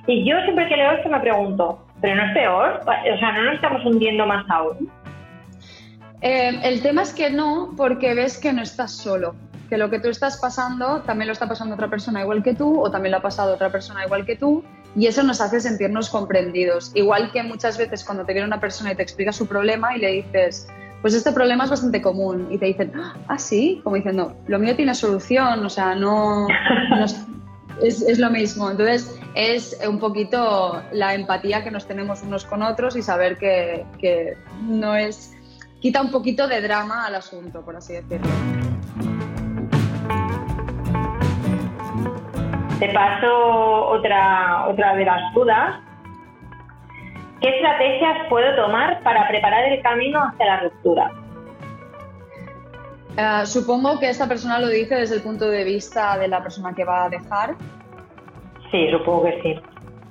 Y 0.07 0.25
yo 0.29 0.41
siempre 0.43 0.69
que 0.69 0.77
leo 0.77 0.93
esto 0.93 1.09
me 1.09 1.21
pregunto, 1.21 1.85
¿pero 2.01 2.17
no 2.17 2.25
es 2.25 2.33
peor? 2.33 2.81
O 2.83 3.19
sea, 3.19 3.33
¿no 3.33 3.43
nos 3.45 3.55
estamos 3.55 3.85
hundiendo 3.85 4.27
más 4.27 4.45
aún? 4.51 4.91
Eh, 6.21 6.61
el 6.63 6.83
tema 6.83 7.03
es 7.03 7.13
que 7.13 7.31
no, 7.31 7.75
porque 7.77 8.15
ves 8.15 8.39
que 8.39 8.53
no 8.53 8.63
estás 8.63 8.93
solo, 8.93 9.35
que 9.69 9.79
lo 9.79 9.89
que 9.89 10.01
tú 10.01 10.09
estás 10.09 10.39
pasando 10.39 11.01
también 11.03 11.29
lo 11.29 11.33
está 11.33 11.49
pasando 11.49 11.75
otra 11.75 11.89
persona 11.89 12.23
igual 12.23 12.43
que 12.43 12.55
tú 12.55 12.81
o 12.81 12.91
también 12.91 13.13
lo 13.13 13.19
ha 13.19 13.23
pasado 13.23 13.55
otra 13.55 13.71
persona 13.71 14.05
igual 14.05 14.27
que 14.27 14.37
tú 14.37 14.63
y 14.97 15.07
eso 15.07 15.23
nos 15.23 15.41
hace 15.41 15.61
sentirnos 15.61 16.11
comprendidos. 16.11 16.91
Igual 16.95 17.31
que 17.33 17.43
muchas 17.43 17.79
veces 17.79 18.05
cuando 18.05 18.25
te 18.25 18.33
viene 18.33 18.47
una 18.47 18.61
persona 18.61 18.93
y 18.93 18.97
te 18.97 19.03
explica 19.03 19.33
su 19.33 19.47
problema 19.47 19.97
y 19.97 20.01
le 20.01 20.13
dices, 20.13 20.67
pues 21.01 21.15
este 21.15 21.33
problema 21.33 21.65
es 21.65 21.71
bastante 21.71 22.03
común 22.03 22.49
y 22.51 22.59
te 22.59 22.67
dicen, 22.67 22.93
ah, 23.29 23.39
sí, 23.39 23.81
como 23.85 23.97
diciendo, 23.97 24.35
lo 24.49 24.59
mío 24.59 24.75
tiene 24.77 24.95
solución, 24.95 25.65
o 25.65 25.71
sea, 25.71 25.95
no, 25.95 26.49
es, 27.83 28.19
lo 28.19 28.31
mismo. 28.31 28.71
Entonces 28.71 29.17
es 29.35 29.79
un 29.89 29.99
poquito 29.99 30.83
la 30.93 31.15
empatía 31.15 31.63
que 31.63 31.71
nos 31.71 31.87
tenemos 31.87 32.23
unos 32.23 32.45
con 32.45 32.63
otros 32.63 32.97
y 32.97 33.03
saber 33.03 33.39
que, 33.39 33.87
que 34.01 34.37
no 34.63 34.97
es 34.97 35.37
quita 35.81 36.01
un 36.01 36.11
poquito 36.11 36.47
de 36.47 36.61
drama 36.61 37.07
al 37.07 37.15
asunto, 37.15 37.63
por 37.63 37.77
así 37.77 37.95
decirlo. 37.95 38.31
Te 42.79 42.89
paso 42.95 43.87
otra, 43.89 44.69
otra 44.69 44.95
de 44.95 45.05
las 45.05 45.35
dudas. 45.35 45.81
¿Qué 47.41 47.49
estrategias 47.49 48.29
puedo 48.29 48.55
tomar 48.57 49.03
para 49.03 49.27
preparar 49.29 49.65
el 49.65 49.83
camino 49.83 50.23
hacia 50.23 50.47
la 50.47 50.61
ruptura? 50.61 51.11
Eh, 53.17 53.47
supongo 53.47 53.99
que 53.99 54.09
esta 54.09 54.29
persona 54.29 54.59
lo 54.59 54.69
dice 54.69 54.95
desde 54.95 55.17
el 55.17 55.23
punto 55.23 55.49
de 55.49 55.65
vista 55.65 56.19
de 56.19 56.29
la 56.29 56.43
persona 56.43 56.75
que 56.75 56.85
va 56.85 57.05
a 57.05 57.09
dejar. 57.09 57.57
Sí, 58.71 58.89
supongo 58.91 59.25
que 59.25 59.43
sí. 59.43 59.61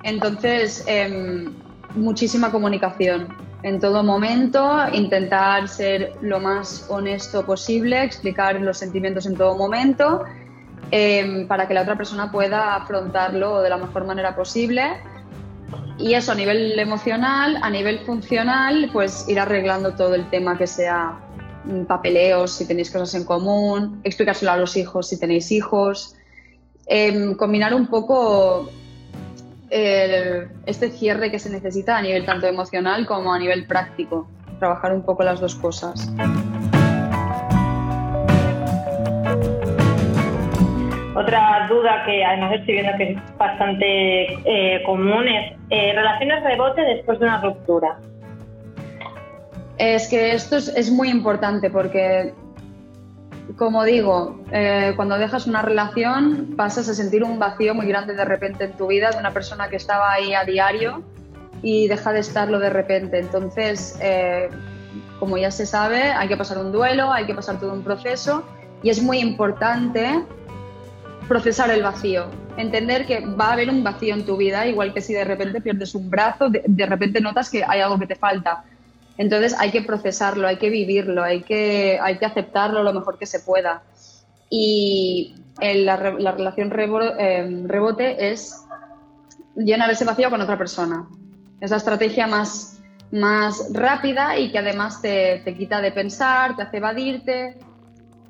Entonces, 0.03 0.85
em, 0.87 1.53
muchísima 1.95 2.51
comunicación 2.51 3.27
en 3.63 3.79
todo 3.79 4.03
momento, 4.03 4.79
intentar 4.93 5.67
ser 5.67 6.13
lo 6.21 6.39
más 6.39 6.85
honesto 6.89 7.45
posible, 7.45 8.03
explicar 8.03 8.59
los 8.61 8.77
sentimientos 8.77 9.25
en 9.25 9.35
todo 9.35 9.57
momento, 9.57 10.23
em, 10.91 11.45
para 11.47 11.67
que 11.67 11.73
la 11.73 11.81
otra 11.81 11.97
persona 11.97 12.31
pueda 12.31 12.75
afrontarlo 12.75 13.61
de 13.61 13.69
la 13.69 13.77
mejor 13.77 14.05
manera 14.05 14.35
posible. 14.35 15.01
Y 15.97 16.13
eso 16.13 16.31
a 16.31 16.35
nivel 16.35 16.79
emocional, 16.79 17.59
a 17.61 17.69
nivel 17.69 17.99
funcional, 17.99 18.89
pues 18.93 19.27
ir 19.27 19.39
arreglando 19.39 19.93
todo 19.93 20.15
el 20.15 20.29
tema 20.29 20.57
que 20.57 20.65
sea 20.65 21.19
mm, 21.65 21.83
papeleos, 21.83 22.53
si 22.53 22.65
tenéis 22.65 22.89
cosas 22.89 23.13
en 23.15 23.25
común, 23.25 23.99
explicárselo 24.05 24.51
a 24.51 24.57
los 24.57 24.77
hijos 24.77 25.09
si 25.09 25.19
tenéis 25.19 25.51
hijos, 25.51 26.15
em, 26.87 27.35
combinar 27.35 27.73
un 27.73 27.87
poco 27.87 28.69
este 29.69 30.89
cierre 30.89 31.31
que 31.31 31.39
se 31.39 31.49
necesita 31.49 31.97
a 31.97 32.01
nivel 32.01 32.25
tanto 32.25 32.47
emocional 32.47 33.05
como 33.05 33.33
a 33.33 33.39
nivel 33.39 33.65
práctico. 33.65 34.27
Trabajar 34.59 34.93
un 34.93 35.03
poco 35.03 35.23
las 35.23 35.39
dos 35.39 35.55
cosas. 35.55 36.11
Otra 41.15 41.67
duda 41.67 42.03
que 42.05 42.23
además 42.23 42.53
estoy 42.53 42.75
viendo 42.75 42.97
que 42.97 43.11
es 43.11 43.37
bastante 43.37 44.23
eh, 44.45 44.81
común 44.85 45.27
es 45.27 45.53
eh, 45.69 45.91
relaciones 45.93 46.43
rebote 46.43 46.81
después 46.81 47.19
de 47.19 47.25
una 47.25 47.41
ruptura. 47.41 47.99
Es 49.77 50.07
que 50.07 50.33
esto 50.33 50.57
es, 50.57 50.69
es 50.69 50.91
muy 50.91 51.09
importante 51.09 51.69
porque 51.69 52.33
como 53.57 53.83
digo, 53.83 54.39
eh, 54.51 54.93
cuando 54.95 55.17
dejas 55.17 55.47
una 55.47 55.61
relación 55.61 56.53
pasas 56.55 56.87
a 56.89 56.93
sentir 56.93 57.23
un 57.23 57.39
vacío 57.39 57.73
muy 57.73 57.87
grande 57.87 58.13
de 58.13 58.25
repente 58.25 58.65
en 58.65 58.73
tu 58.73 58.87
vida 58.87 59.11
de 59.11 59.17
una 59.17 59.31
persona 59.31 59.69
que 59.69 59.75
estaba 59.75 60.11
ahí 60.11 60.33
a 60.33 60.43
diario 60.43 61.03
y 61.61 61.87
deja 61.87 62.11
de 62.11 62.19
estarlo 62.19 62.59
de 62.59 62.69
repente. 62.69 63.19
Entonces, 63.19 63.97
eh, 64.01 64.49
como 65.19 65.37
ya 65.37 65.51
se 65.51 65.65
sabe, 65.65 66.01
hay 66.01 66.27
que 66.27 66.37
pasar 66.37 66.57
un 66.57 66.71
duelo, 66.71 67.11
hay 67.11 67.25
que 67.25 67.35
pasar 67.35 67.59
todo 67.59 67.73
un 67.73 67.83
proceso 67.83 68.43
y 68.81 68.89
es 68.89 69.01
muy 69.01 69.19
importante 69.19 70.23
procesar 71.27 71.69
el 71.69 71.83
vacío, 71.83 72.25
entender 72.57 73.05
que 73.05 73.25
va 73.25 73.49
a 73.49 73.53
haber 73.53 73.69
un 73.69 73.83
vacío 73.83 74.15
en 74.15 74.25
tu 74.25 74.35
vida, 74.35 74.65
igual 74.65 74.93
que 74.93 75.01
si 75.01 75.13
de 75.13 75.23
repente 75.23 75.61
pierdes 75.61 75.93
un 75.93 76.09
brazo, 76.09 76.49
de, 76.49 76.85
repente 76.85 77.21
notas 77.21 77.49
que 77.49 77.63
hay 77.63 77.81
algo 77.81 77.99
que 77.99 78.07
te 78.07 78.15
falta. 78.15 78.63
Entonces 79.19 79.53
hay 79.59 79.69
que 79.69 79.81
procesarlo, 79.81 80.47
hay 80.47 80.55
que 80.55 80.69
vivirlo, 80.69 81.21
hay 81.21 81.41
que, 81.41 81.99
hay 82.01 82.17
que 82.17 82.25
aceptarlo 82.25 82.83
lo 82.83 82.93
mejor 82.93 83.19
que 83.19 83.25
se 83.25 83.41
pueda. 83.41 83.83
Y 84.49 85.35
la, 85.59 85.97
relación 85.97 86.71
eh, 86.73 87.63
rebote 87.65 88.31
es 88.31 88.63
llenar 89.57 89.89
ese 89.89 90.05
vacío 90.05 90.29
con 90.29 90.39
otra 90.39 90.57
persona. 90.57 91.05
Es 91.59 91.69
la 91.69 91.77
estrategia 91.77 92.27
más, 92.27 92.79
más 93.11 93.73
rápida 93.73 94.39
y 94.39 94.53
que 94.53 94.59
además 94.59 95.01
te, 95.01 95.41
te 95.43 95.53
quita 95.53 95.81
de 95.81 95.91
pensar, 95.91 96.55
te 96.55 96.61
hace 96.61 96.77
evadirte. 96.77 97.59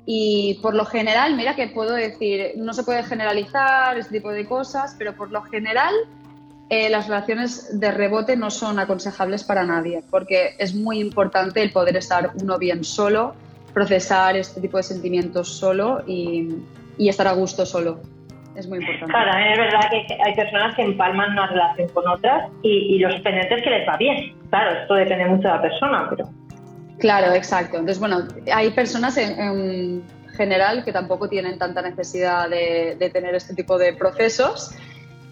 Y 0.06 0.58
por 0.60 0.74
lo 0.74 0.84
general, 0.86 1.36
mira 1.36 1.54
que 1.54 1.68
puedo 1.68 1.94
decir, 1.94 2.54
no 2.56 2.72
se 2.72 2.82
puede 2.82 3.04
generalizar 3.04 3.96
este 3.96 4.14
tipo 4.14 4.32
de 4.32 4.44
cosas, 4.44 4.96
pero 4.98 5.14
por 5.14 5.30
lo 5.30 5.42
general 5.42 5.94
eh, 6.70 6.88
las 6.88 7.08
relaciones 7.08 7.78
de 7.78 7.90
rebote 7.90 8.36
no 8.36 8.50
son 8.50 8.78
aconsejables 8.78 9.44
para 9.44 9.64
nadie, 9.64 10.02
porque 10.10 10.54
es 10.58 10.74
muy 10.74 11.00
importante 11.00 11.62
el 11.62 11.72
poder 11.72 11.96
estar 11.96 12.30
uno 12.40 12.58
bien 12.58 12.84
solo, 12.84 13.34
procesar 13.74 14.36
este 14.36 14.60
tipo 14.60 14.78
de 14.78 14.84
sentimientos 14.84 15.48
solo 15.48 16.02
y, 16.06 16.48
y 16.96 17.08
estar 17.08 17.28
a 17.28 17.32
gusto 17.32 17.66
solo 17.66 18.00
es 18.56 18.68
muy 18.68 18.78
importante. 18.78 19.12
Claro, 19.12 19.30
es 19.38 19.58
verdad 19.58 19.80
que 19.90 20.18
hay 20.24 20.34
personas 20.34 20.74
que 20.74 20.82
empalman 20.82 21.32
una 21.32 21.46
relación 21.48 21.88
con 21.90 22.08
otras 22.08 22.50
y, 22.62 22.96
y 22.96 22.98
los 22.98 23.20
pendientes 23.20 23.62
que 23.62 23.70
les 23.70 23.88
va 23.88 23.96
bien. 23.96 24.34
Claro, 24.50 24.80
esto 24.80 24.94
depende 24.94 25.24
mucho 25.26 25.48
de 25.48 25.54
la 25.54 25.62
persona, 25.62 26.06
pero... 26.10 26.28
Claro, 26.98 27.32
exacto. 27.32 27.78
Entonces, 27.78 27.98
bueno, 27.98 28.28
hay 28.52 28.70
personas 28.70 29.16
en, 29.16 30.02
general 30.36 30.84
que 30.84 30.92
tampoco 30.92 31.28
tienen 31.28 31.58
tanta 31.58 31.82
necesidad 31.82 32.48
de, 32.48 33.10
tener 33.12 33.34
este 33.34 33.54
tipo 33.54 33.78
de 33.78 33.92
procesos 33.92 34.74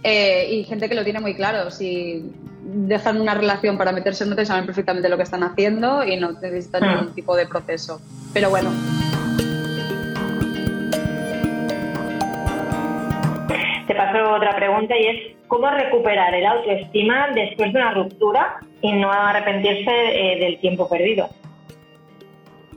eh, 0.02 0.48
y 0.50 0.64
gente 0.64 0.88
que 0.88 0.94
lo 0.94 1.04
tiene 1.04 1.20
muy 1.20 1.34
claro. 1.34 1.70
Si 1.70 2.30
dejan 2.62 3.20
una 3.20 3.34
relación 3.34 3.78
para 3.78 3.92
meterse 3.92 4.24
en 4.24 4.32
otra, 4.32 4.44
saben 4.44 4.66
perfectamente 4.66 5.08
lo 5.08 5.16
que 5.16 5.22
están 5.22 5.42
haciendo 5.42 6.04
y 6.04 6.16
no 6.16 6.32
necesitan 6.32 6.82
hmm. 6.82 6.88
ningún 6.88 7.14
tipo 7.14 7.36
de 7.36 7.46
proceso. 7.46 8.00
Pero 8.32 8.50
bueno. 8.50 8.70
te 13.88 13.94
paso 13.94 14.32
otra 14.34 14.54
pregunta 14.54 14.94
y 14.98 15.06
es 15.06 15.36
cómo 15.48 15.70
recuperar 15.70 16.34
el 16.34 16.44
autoestima 16.44 17.28
después 17.34 17.72
de 17.72 17.78
una 17.78 17.94
ruptura 17.94 18.60
y 18.82 18.92
no 18.92 19.10
arrepentirse 19.10 19.90
eh, 19.90 20.38
del 20.38 20.60
tiempo 20.60 20.86
perdido. 20.88 21.30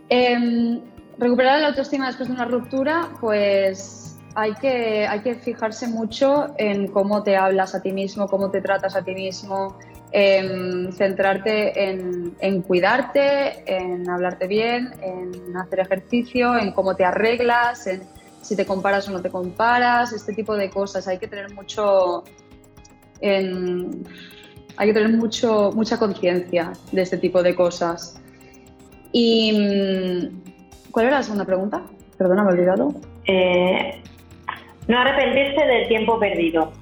Em, 0.07 0.79
recuperar 1.19 1.59
la 1.59 1.67
autoestima 1.67 2.07
después 2.07 2.29
de 2.29 2.35
una 2.35 2.45
ruptura, 2.45 3.09
pues 3.19 4.00
hay 4.35 4.53
que, 4.55 5.07
hay 5.07 5.19
que 5.21 5.35
fijarse 5.35 5.87
mucho 5.87 6.53
en 6.57 6.87
cómo 6.87 7.23
te 7.23 7.35
hablas 7.35 7.75
a 7.75 7.81
ti 7.81 7.91
mismo, 7.91 8.27
cómo 8.27 8.49
te 8.49 8.61
tratas 8.61 8.95
a 8.95 9.03
ti 9.03 9.13
mismo, 9.13 9.77
em, 10.11 10.91
centrarte 10.91 11.89
en, 11.89 12.35
en, 12.39 12.61
cuidarte, 12.61 13.63
en 13.65 14.09
hablarte 14.09 14.47
bien, 14.47 14.93
en 15.01 15.55
hacer 15.57 15.79
ejercicio, 15.79 16.57
en 16.57 16.71
cómo 16.71 16.95
te 16.95 17.05
arreglas, 17.05 17.87
en 17.87 18.03
si 18.41 18.55
te 18.55 18.65
comparas 18.65 19.07
o 19.07 19.11
no 19.11 19.21
te 19.21 19.29
comparas, 19.29 20.13
este 20.13 20.33
tipo 20.33 20.55
de 20.55 20.69
cosas. 20.69 21.07
Hay 21.07 21.19
que 21.19 21.27
tener 21.27 21.53
mucho, 21.53 22.23
hay 23.21 24.87
que 24.87 24.93
tener 24.93 25.09
mucho, 25.09 25.71
mucha 25.73 25.97
conciencia 25.97 26.73
de 26.91 27.01
este 27.01 27.17
tipo 27.17 27.43
de 27.43 27.55
cosas. 27.55 28.19
Y 29.11 29.51
mm, 29.53 30.91
¿cuál 30.91 31.07
era 31.07 31.17
la 31.17 31.23
segunda 31.23 31.45
pregunta? 31.45 31.83
Perdona, 32.17 32.43
me 32.43 32.49
he 32.49 32.53
olvidado. 32.53 32.93
Eh, 33.25 34.01
no 34.91 34.99
arrepentirse 34.99 35.65
del 35.65 35.87
tiempo 35.87 36.19
perdido. 36.19 36.73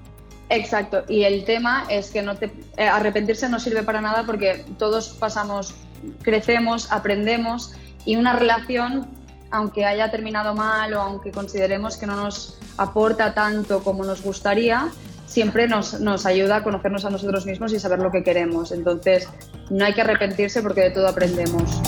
Exacto, 0.50 1.04
y 1.08 1.26
el 1.26 1.46
tema 1.46 1.86
es 1.90 2.10
que 2.10 2.24
no 2.24 2.36
te, 2.36 2.52
eh, 2.78 2.88
arrepentirse 2.88 3.48
no 3.50 3.60
sirve 3.60 3.84
para 3.84 4.02
nada 4.02 4.24
porque 4.26 4.66
todos 4.80 5.10
pasamos, 5.10 5.76
crecemos, 6.24 6.92
aprendemos 6.92 7.76
y 8.06 8.16
una 8.16 8.34
relación 8.34 9.08
aunque 9.52 9.86
haya 9.86 10.10
terminado 10.10 10.56
mal 10.56 10.92
o 10.96 11.02
aunque 11.02 11.32
consideremos 11.32 11.98
que 11.98 12.08
no 12.08 12.16
nos 12.16 12.60
aporta 12.78 13.34
tanto 13.36 13.84
como 13.84 14.04
nos 14.04 14.24
gustaría, 14.24 14.90
siempre 15.28 15.68
nos, 15.68 16.00
nos, 16.00 16.26
ayuda 16.26 16.58
a 16.58 16.64
conocernos 16.64 17.06
a 17.06 17.12
nosotros 17.12 17.46
mismos 17.46 17.74
y 17.74 17.80
saber 17.80 18.00
lo 18.00 18.12
que 18.12 18.24
queremos. 18.24 18.72
Entonces, 18.72 19.28
no 19.70 19.86
hay 19.86 19.94
que 19.94 20.02
arrepentirse 20.02 20.62
porque 20.62 20.82
de 20.82 20.92
todo 20.92 21.08
aprendemos. 21.08 21.82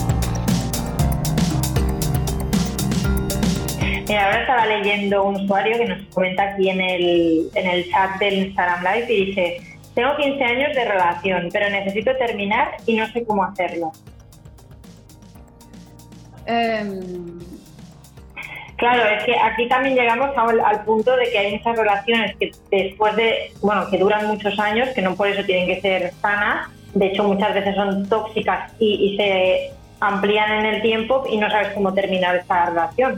Mira, 4.12 4.26
ahora 4.26 4.42
estaba 4.42 4.66
leyendo 4.66 5.24
un 5.24 5.36
usuario 5.38 5.78
que 5.78 5.86
nos 5.86 6.06
comenta 6.14 6.44
aquí 6.44 6.68
en 6.68 6.82
el, 6.82 7.50
en 7.56 7.66
el 7.66 7.90
chat 7.90 8.20
del 8.20 8.40
Instagram 8.40 8.84
Live 8.84 9.06
y 9.08 9.26
dice, 9.28 9.62
tengo 9.96 10.18
15 10.18 10.44
años 10.44 10.76
de 10.76 10.84
relación, 10.84 11.48
pero 11.50 11.70
necesito 11.70 12.14
terminar 12.18 12.76
y 12.86 12.98
no 12.98 13.08
sé 13.08 13.24
cómo 13.24 13.46
hacerlo. 13.46 13.94
Em, 16.46 17.40
claro, 18.76 19.16
es 19.16 19.24
que 19.24 19.34
aquí 19.34 19.70
también 19.70 19.96
llegamos 19.96 20.32
al, 20.36 20.84
punto 20.84 21.16
de 21.16 21.32
que 21.32 21.38
hay 21.38 21.56
muchas 21.56 21.78
relaciones 21.78 22.36
que 22.36 22.52
después 22.70 23.16
de, 23.16 23.54
bueno, 23.62 23.90
que 23.90 23.98
duran 23.98 24.28
muchos 24.28 24.60
años, 24.60 24.90
que 24.90 25.02
no 25.02 25.16
por 25.16 25.30
eso 25.30 25.46
tienen 25.46 25.68
que 25.68 25.80
ser 25.80 26.12
sanas, 26.22 26.70
de 26.94 27.06
hecho 27.06 27.24
muchas 27.24 27.54
veces 27.54 27.76
son 27.76 28.10
tóxicas 28.10 28.74
y, 28.78 29.16
se 29.16 29.72
amplían 30.02 30.52
en 30.52 30.66
el 30.66 30.82
tiempo 30.82 31.24
y 31.30 31.38
no 31.38 31.50
sabes 31.50 31.70
cómo 31.70 31.94
terminar 31.94 32.36
esta 32.36 32.66
relación. 32.66 33.18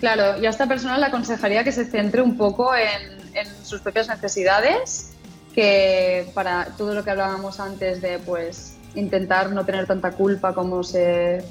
Claro, 0.00 0.40
yo 0.40 0.46
a 0.46 0.50
esta 0.50 0.66
persona 0.66 0.98
le 0.98 1.06
aconsejaría 1.06 1.62
que 1.62 1.72
se 1.72 1.84
centre 1.84 2.22
un 2.22 2.36
poco 2.36 2.72
en, 2.74 3.20
sus 3.62 3.80
propias 3.80 4.08
necesidades, 4.08 5.12
que 5.54 6.26
para 6.34 6.66
todo 6.76 6.94
lo 6.94 7.04
que 7.04 7.10
hablábamos 7.10 7.60
antes 7.60 8.00
de 8.00 8.18
pues 8.18 8.76
intentar 8.94 9.52
no 9.52 9.64
tener 9.64 9.86
tanta 9.86 10.10
culpa 10.12 10.52
como 10.52 10.82
se 10.82 11.44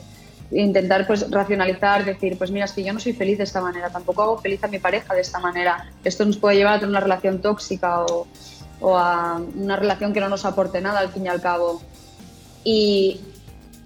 intentar 0.51 1.05
pues 1.05 1.29
racionalizar, 1.29 2.03
decir, 2.03 2.37
pues 2.37 2.49
mira, 2.49 2.65
es 2.65 2.73
que 2.73 2.83
yo 2.83 2.91
no 2.91 2.99
soy 2.99 3.13
feliz 3.13 3.37
de 3.37 3.43
esta 3.43 3.61
manera, 3.61 3.91
tampoco 3.91 4.23
hago 4.23 4.37
feliz 4.39 4.63
a 4.63 4.67
mi 4.67 4.79
pareja 4.79 5.13
de 5.13 5.21
esta 5.21 5.39
manera. 5.39 5.87
Esto 6.03 6.25
nos 6.25 6.37
puede 6.37 6.57
llevar 6.57 6.73
a 6.73 6.79
tener 6.79 6.89
una 6.89 6.99
relación 6.99 7.39
tóxica 7.39 8.03
o, 8.03 8.27
o 8.81 8.97
a 8.97 9.39
una 9.55 9.75
relación 9.75 10.11
que 10.11 10.19
no 10.19 10.27
nos 10.27 10.45
aporte 10.45 10.81
nada 10.81 10.99
al 10.99 11.09
fin 11.09 11.25
y 11.25 11.29
al 11.29 11.39
cabo. 11.39 11.81
Y 12.63 13.21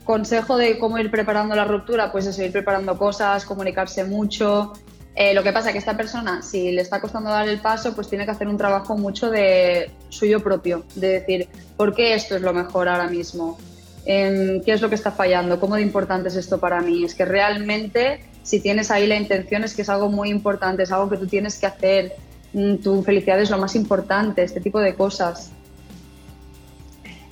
consejo 0.04 0.58
de 0.58 0.78
cómo 0.78 0.98
ir 0.98 1.10
preparando 1.10 1.56
la 1.56 1.66
ruptura, 1.66 2.12
pues 2.12 2.26
es 2.26 2.38
ir 2.40 2.52
preparando 2.52 2.98
cosas, 2.98 3.46
comunicarse 3.46 4.04
mucho. 4.04 4.74
Eh, 5.16 5.34
lo 5.34 5.44
que 5.44 5.54
pasa 5.54 5.70
es 5.70 5.74
que 5.74 5.80
esta 5.80 5.96
persona, 5.96 6.42
si 6.42 6.72
le 6.72 6.82
está 6.82 7.00
costando 7.00 7.30
dar 7.30 7.48
el 7.48 7.60
paso, 7.60 7.94
pues 7.94 8.10
tiene 8.10 8.26
que 8.26 8.32
hacer 8.32 8.48
un 8.48 8.58
trabajo 8.58 8.98
mucho 8.98 9.30
de 9.30 9.92
suyo 10.10 10.42
propio, 10.42 10.84
de 10.96 11.20
decir, 11.20 11.48
¿por 11.78 11.94
qué 11.94 12.16
esto 12.16 12.36
es 12.36 12.42
lo 12.42 12.54
mejor 12.54 12.88
ahora 12.88 13.08
mismo? 13.08 13.58
qué 14.06 14.62
es 14.66 14.82
lo 14.82 14.90
que 14.90 14.96
está 14.96 15.12
fallando, 15.12 15.62
cómo 15.62 15.76
de 15.76 15.82
importante 15.82 16.28
es 16.28 16.36
esto 16.36 16.60
para 16.60 16.82
mí. 16.82 17.06
Es 17.06 17.16
que 17.16 17.24
realmente 17.24 18.20
si 18.44 18.60
tienes 18.60 18.92
ahí 18.92 19.08
la 19.08 19.16
intención 19.16 19.64
es 19.64 19.74
que 19.74 19.82
es 19.82 19.90
algo 19.90 20.10
muy 20.10 20.30
importante, 20.30 20.84
es 20.84 20.92
algo 20.92 21.10
que 21.10 21.18
tú 21.18 21.28
tienes 21.28 21.58
que 21.58 21.66
hacer. 21.66 22.14
Mm, 22.52 22.76
tu 22.76 23.02
felicidad 23.02 23.40
es 23.40 23.50
lo 23.50 23.58
más 23.58 23.76
importante, 23.76 24.44
este 24.44 24.60
tipo 24.60 24.80
de 24.80 24.94
cosas. 24.94 25.52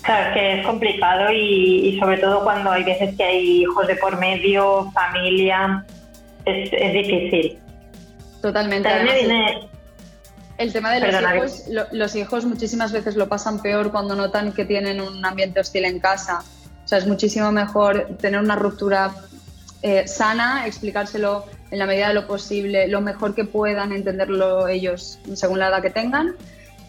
Claro, 0.02 0.30
es 0.30 0.34
que 0.34 0.60
es 0.60 0.66
complicado 0.66 1.32
y, 1.32 1.98
sobre 2.00 2.18
todo 2.18 2.44
cuando 2.44 2.72
hay 2.72 2.84
veces 2.84 3.16
que 3.16 3.24
hay 3.24 3.62
hijos 3.62 3.88
de 3.88 3.96
por 3.96 4.18
medio, 4.18 4.92
familia, 4.92 5.86
es, 6.46 6.72
difícil. 6.72 7.60
Totalmente. 8.42 8.90
el 10.58 10.74
tema 10.74 10.92
de 10.92 11.12
los 11.12 11.22
hijos, 11.22 11.90
los 11.92 12.16
hijos 12.16 12.46
muchísimas 12.46 12.92
veces 12.92 13.16
lo 13.16 13.30
pasan 13.30 13.62
peor 13.62 13.92
cuando 13.92 14.16
notan 14.16 14.52
que 14.54 14.66
tienen 14.66 15.02
un 15.02 15.24
ambiente 15.24 15.60
hostil 15.60 15.86
en 15.86 16.00
casa 16.00 16.44
o 16.84 16.88
sea, 16.88 16.98
es 16.98 17.08
muchísimo 17.08 17.52
mejor 17.52 18.18
tener 18.20 18.40
una 18.40 18.56
ruptura 18.56 19.14
eh, 19.82 20.08
sana, 20.08 20.68
explicárselo 20.68 21.46
en 21.70 21.80
la 21.80 21.86
medida 21.86 22.10
de 22.10 22.14
lo 22.14 22.28
posible, 22.28 22.88
lo 22.88 23.02
mejor 23.02 23.34
que 23.34 23.46
puedan 23.46 23.92
entenderlo 23.92 24.68
ellos 24.68 25.20
según 25.34 25.60
la 25.60 25.70
edad 25.70 25.82
que 25.82 25.90
tengan 25.90 26.36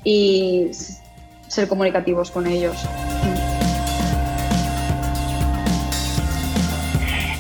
y 0.04 0.70
ser 1.52 1.68
comunicativos 1.68 2.30
con 2.30 2.46
ellos. 2.46 2.76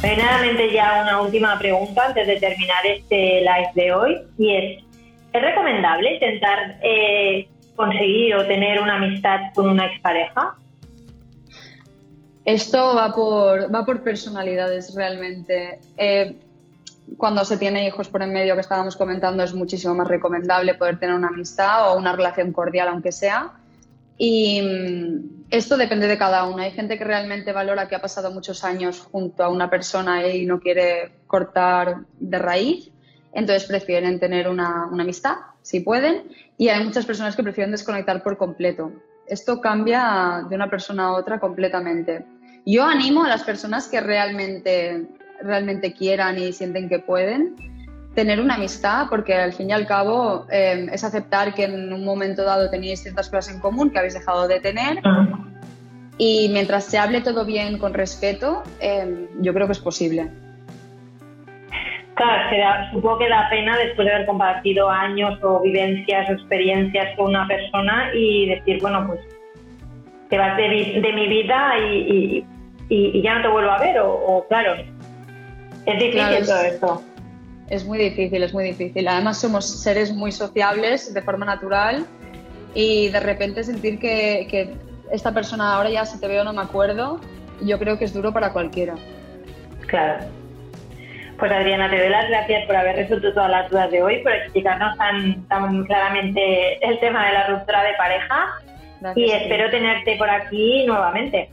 Primeramente 0.02 0.70
ya 0.70 1.00
una 1.02 1.22
última 1.22 1.58
pregunta 1.58 2.06
antes 2.08 2.26
de 2.26 2.36
terminar 2.38 2.84
este 2.84 3.40
live 3.40 3.70
de 3.74 3.92
hoy 3.92 4.18
y 4.36 4.54
es, 4.54 4.84
¿es 5.32 5.42
recomendable 5.42 6.14
intentar 6.14 6.78
eh, 6.82 7.48
conseguir 7.74 8.34
o 8.34 8.46
tener 8.46 8.82
una 8.82 8.96
amistad 8.96 9.40
con 9.54 9.70
una 9.70 9.86
expareja? 9.86 10.56
Esto 12.44 12.94
va 12.94 13.14
por, 13.14 13.74
va 13.74 13.86
por 13.86 14.02
personalidades 14.02 14.94
realmente. 14.94 15.78
Eh, 15.96 16.36
cuando 17.16 17.46
se 17.46 17.56
tiene 17.56 17.86
hijos 17.86 18.08
por 18.08 18.22
en 18.22 18.32
medio 18.32 18.54
que 18.54 18.60
estábamos 18.60 18.96
comentando 18.96 19.42
es 19.42 19.54
muchísimo 19.54 19.94
más 19.94 20.08
recomendable 20.08 20.74
poder 20.74 20.98
tener 20.98 21.14
una 21.14 21.28
amistad 21.28 21.90
o 21.90 21.96
una 21.96 22.12
relación 22.12 22.52
cordial 22.52 22.88
aunque 22.88 23.12
sea. 23.12 23.52
Y 24.18 24.60
mm, 24.62 25.44
esto 25.50 25.76
depende 25.76 26.06
de 26.06 26.18
cada 26.18 26.44
uno. 26.44 26.62
Hay 26.62 26.70
gente 26.70 26.96
que 26.98 27.04
realmente 27.04 27.52
valora 27.52 27.88
que 27.88 27.96
ha 27.96 28.00
pasado 28.00 28.30
muchos 28.30 28.64
años 28.64 29.00
junto 29.00 29.44
a 29.44 29.48
una 29.48 29.68
persona 29.68 30.26
y 30.26 30.46
no 30.46 30.60
quiere 30.60 31.12
cortar 31.26 32.04
de 32.18 32.38
raíz, 32.38 32.90
entonces 33.32 33.66
prefieren 33.66 34.20
tener 34.20 34.48
una, 34.48 34.86
una 34.86 35.02
amistad, 35.02 35.36
si 35.62 35.80
pueden, 35.80 36.24
y 36.58 36.68
hay 36.68 36.84
muchas 36.84 37.06
personas 37.06 37.34
que 37.34 37.42
prefieren 37.42 37.72
desconectar 37.72 38.22
por 38.22 38.36
completo. 38.36 38.92
Esto 39.26 39.60
cambia 39.60 40.44
de 40.48 40.54
una 40.56 40.68
persona 40.68 41.04
a 41.04 41.12
otra 41.12 41.40
completamente. 41.40 42.24
Yo 42.66 42.84
animo 42.84 43.24
a 43.24 43.28
las 43.28 43.42
personas 43.42 43.88
que 43.88 44.00
realmente, 44.00 45.06
realmente 45.40 45.92
quieran 45.94 46.38
y 46.38 46.52
sienten 46.52 46.88
que 46.88 46.98
pueden 46.98 47.71
tener 48.14 48.40
una 48.40 48.54
amistad, 48.54 49.06
porque 49.08 49.34
al 49.34 49.52
fin 49.52 49.70
y 49.70 49.72
al 49.72 49.86
cabo 49.86 50.46
eh, 50.50 50.86
es 50.92 51.02
aceptar 51.04 51.54
que 51.54 51.64
en 51.64 51.92
un 51.92 52.04
momento 52.04 52.44
dado 52.44 52.70
tenéis 52.70 53.02
ciertas 53.02 53.28
cosas 53.30 53.54
en 53.54 53.60
común 53.60 53.90
que 53.90 53.98
habéis 53.98 54.14
dejado 54.14 54.48
de 54.48 54.60
tener. 54.60 55.00
Y 56.18 56.50
mientras 56.52 56.84
se 56.84 56.98
hable 56.98 57.22
todo 57.22 57.44
bien, 57.44 57.78
con 57.78 57.94
respeto, 57.94 58.62
eh, 58.80 59.28
yo 59.40 59.54
creo 59.54 59.66
que 59.66 59.72
es 59.72 59.80
posible. 59.80 60.28
Claro, 62.14 62.90
supongo 62.92 63.18
que 63.18 63.28
da 63.28 63.48
pena 63.48 63.76
después 63.78 64.06
de 64.06 64.14
haber 64.14 64.26
compartido 64.26 64.90
años 64.90 65.38
o 65.42 65.60
vivencias 65.60 66.28
o 66.28 66.34
experiencias 66.34 67.16
con 67.16 67.30
una 67.30 67.48
persona 67.48 68.10
y 68.14 68.50
decir, 68.50 68.80
bueno, 68.82 69.06
pues 69.06 69.20
te 70.28 70.38
vas 70.38 70.56
de, 70.56 71.12
mi 71.14 71.26
vida 71.26 71.78
y, 71.78 72.44
ya 73.22 73.36
no 73.36 73.42
te 73.42 73.48
vuelvo 73.48 73.70
a 73.70 73.78
ver, 73.78 73.96
o, 74.00 74.44
claro, 74.48 74.74
es 75.86 75.98
difícil 75.98 76.46
todo 76.46 76.62
esto. 76.62 77.02
Es 77.68 77.84
muy 77.84 77.98
difícil, 77.98 78.42
es 78.42 78.52
muy 78.52 78.64
difícil. 78.64 79.08
Además 79.08 79.40
somos 79.40 79.82
seres 79.82 80.12
muy 80.12 80.32
sociables 80.32 81.12
de 81.14 81.22
forma 81.22 81.46
natural 81.46 82.06
y 82.74 83.08
de 83.08 83.20
repente 83.20 83.64
sentir 83.64 83.98
que, 83.98 84.46
que 84.50 84.74
esta 85.10 85.32
persona 85.32 85.74
ahora 85.74 85.90
ya 85.90 86.04
se 86.04 86.18
te 86.18 86.28
veo 86.28 86.44
no 86.44 86.52
me 86.52 86.62
acuerdo, 86.62 87.20
yo 87.62 87.78
creo 87.78 87.98
que 87.98 88.04
es 88.04 88.12
duro 88.14 88.32
para 88.32 88.52
cualquiera. 88.52 88.94
Claro. 89.86 90.24
Pues 91.38 91.50
Adriana, 91.50 91.90
te 91.90 91.98
doy 91.98 92.08
las 92.08 92.28
gracias 92.28 92.66
por 92.66 92.76
haber 92.76 92.96
resuelto 92.96 93.32
todas 93.34 93.50
las 93.50 93.70
dudas 93.70 93.90
de 93.90 94.02
hoy, 94.02 94.22
por 94.22 94.32
explicarnos 94.32 94.96
tan, 94.96 95.42
tan 95.48 95.84
claramente 95.86 96.86
el 96.86 97.00
tema 97.00 97.26
de 97.26 97.32
la 97.32 97.46
ruptura 97.48 97.82
de 97.82 97.94
pareja 97.94 98.62
y 99.16 99.30
espero 99.30 99.70
tenerte 99.70 100.16
por 100.16 100.30
aquí 100.30 100.86
nuevamente. 100.86 101.50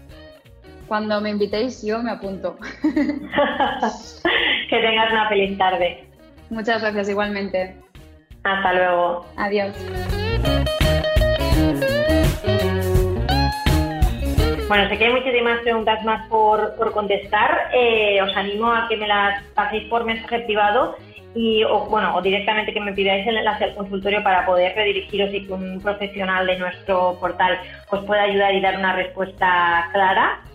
Cuando 0.89 1.21
me 1.21 1.30
invitéis 1.30 1.84
yo 1.84 2.02
me 2.02 2.10
apunto. 2.10 2.58
que 2.82 4.80
tengas 4.80 5.12
una 5.12 5.30
feliz 5.30 5.56
tarde. 5.56 6.04
Muchas 6.49 6.82
gracias 6.82 7.10
igualmente. 7.10 7.75
Hasta 8.43 8.73
luego. 8.73 9.23
Adiós. 9.38 9.75
Bueno, 14.67 14.89
sé 14.89 14.97
que 14.97 15.06
hay 15.06 15.13
muchísimas 15.13 15.60
preguntas 15.62 16.04
más 16.04 16.28
por, 16.28 16.75
contestar. 16.91 17.69
Eh, 17.71 18.19
os 18.23 18.36
animo 18.36 18.73
a 18.73 18.88
que 18.89 18.97
me 18.97 19.08
las 19.08 19.43
paséis 19.54 19.88
por 19.89 20.06
mensaje 20.06 20.39
privado 20.39 20.95
y 21.36 21.63
o, 21.65 21.86
bueno, 21.86 22.15
o 22.15 22.21
directamente 22.23 22.73
que 22.73 22.82
me 22.82 22.93
pidáis 22.93 23.28
el 23.28 23.38
enlace 23.38 23.65
al 23.65 23.75
consultorio 23.75 24.23
para 24.23 24.43
poder 24.47 24.75
redirigiros 24.75 25.32
y 25.36 25.45
que 25.45 25.54
un 25.54 25.80
profesional 25.82 26.47
de 26.47 26.58
nuestro 26.58 27.15
portal 27.19 27.60
os 27.91 28.04
pueda 28.06 28.23
ayudar 28.23 28.56
y 28.56 28.62
dar 28.62 28.75
una 28.75 28.95
respuesta 28.95 29.88
clara 29.93 30.41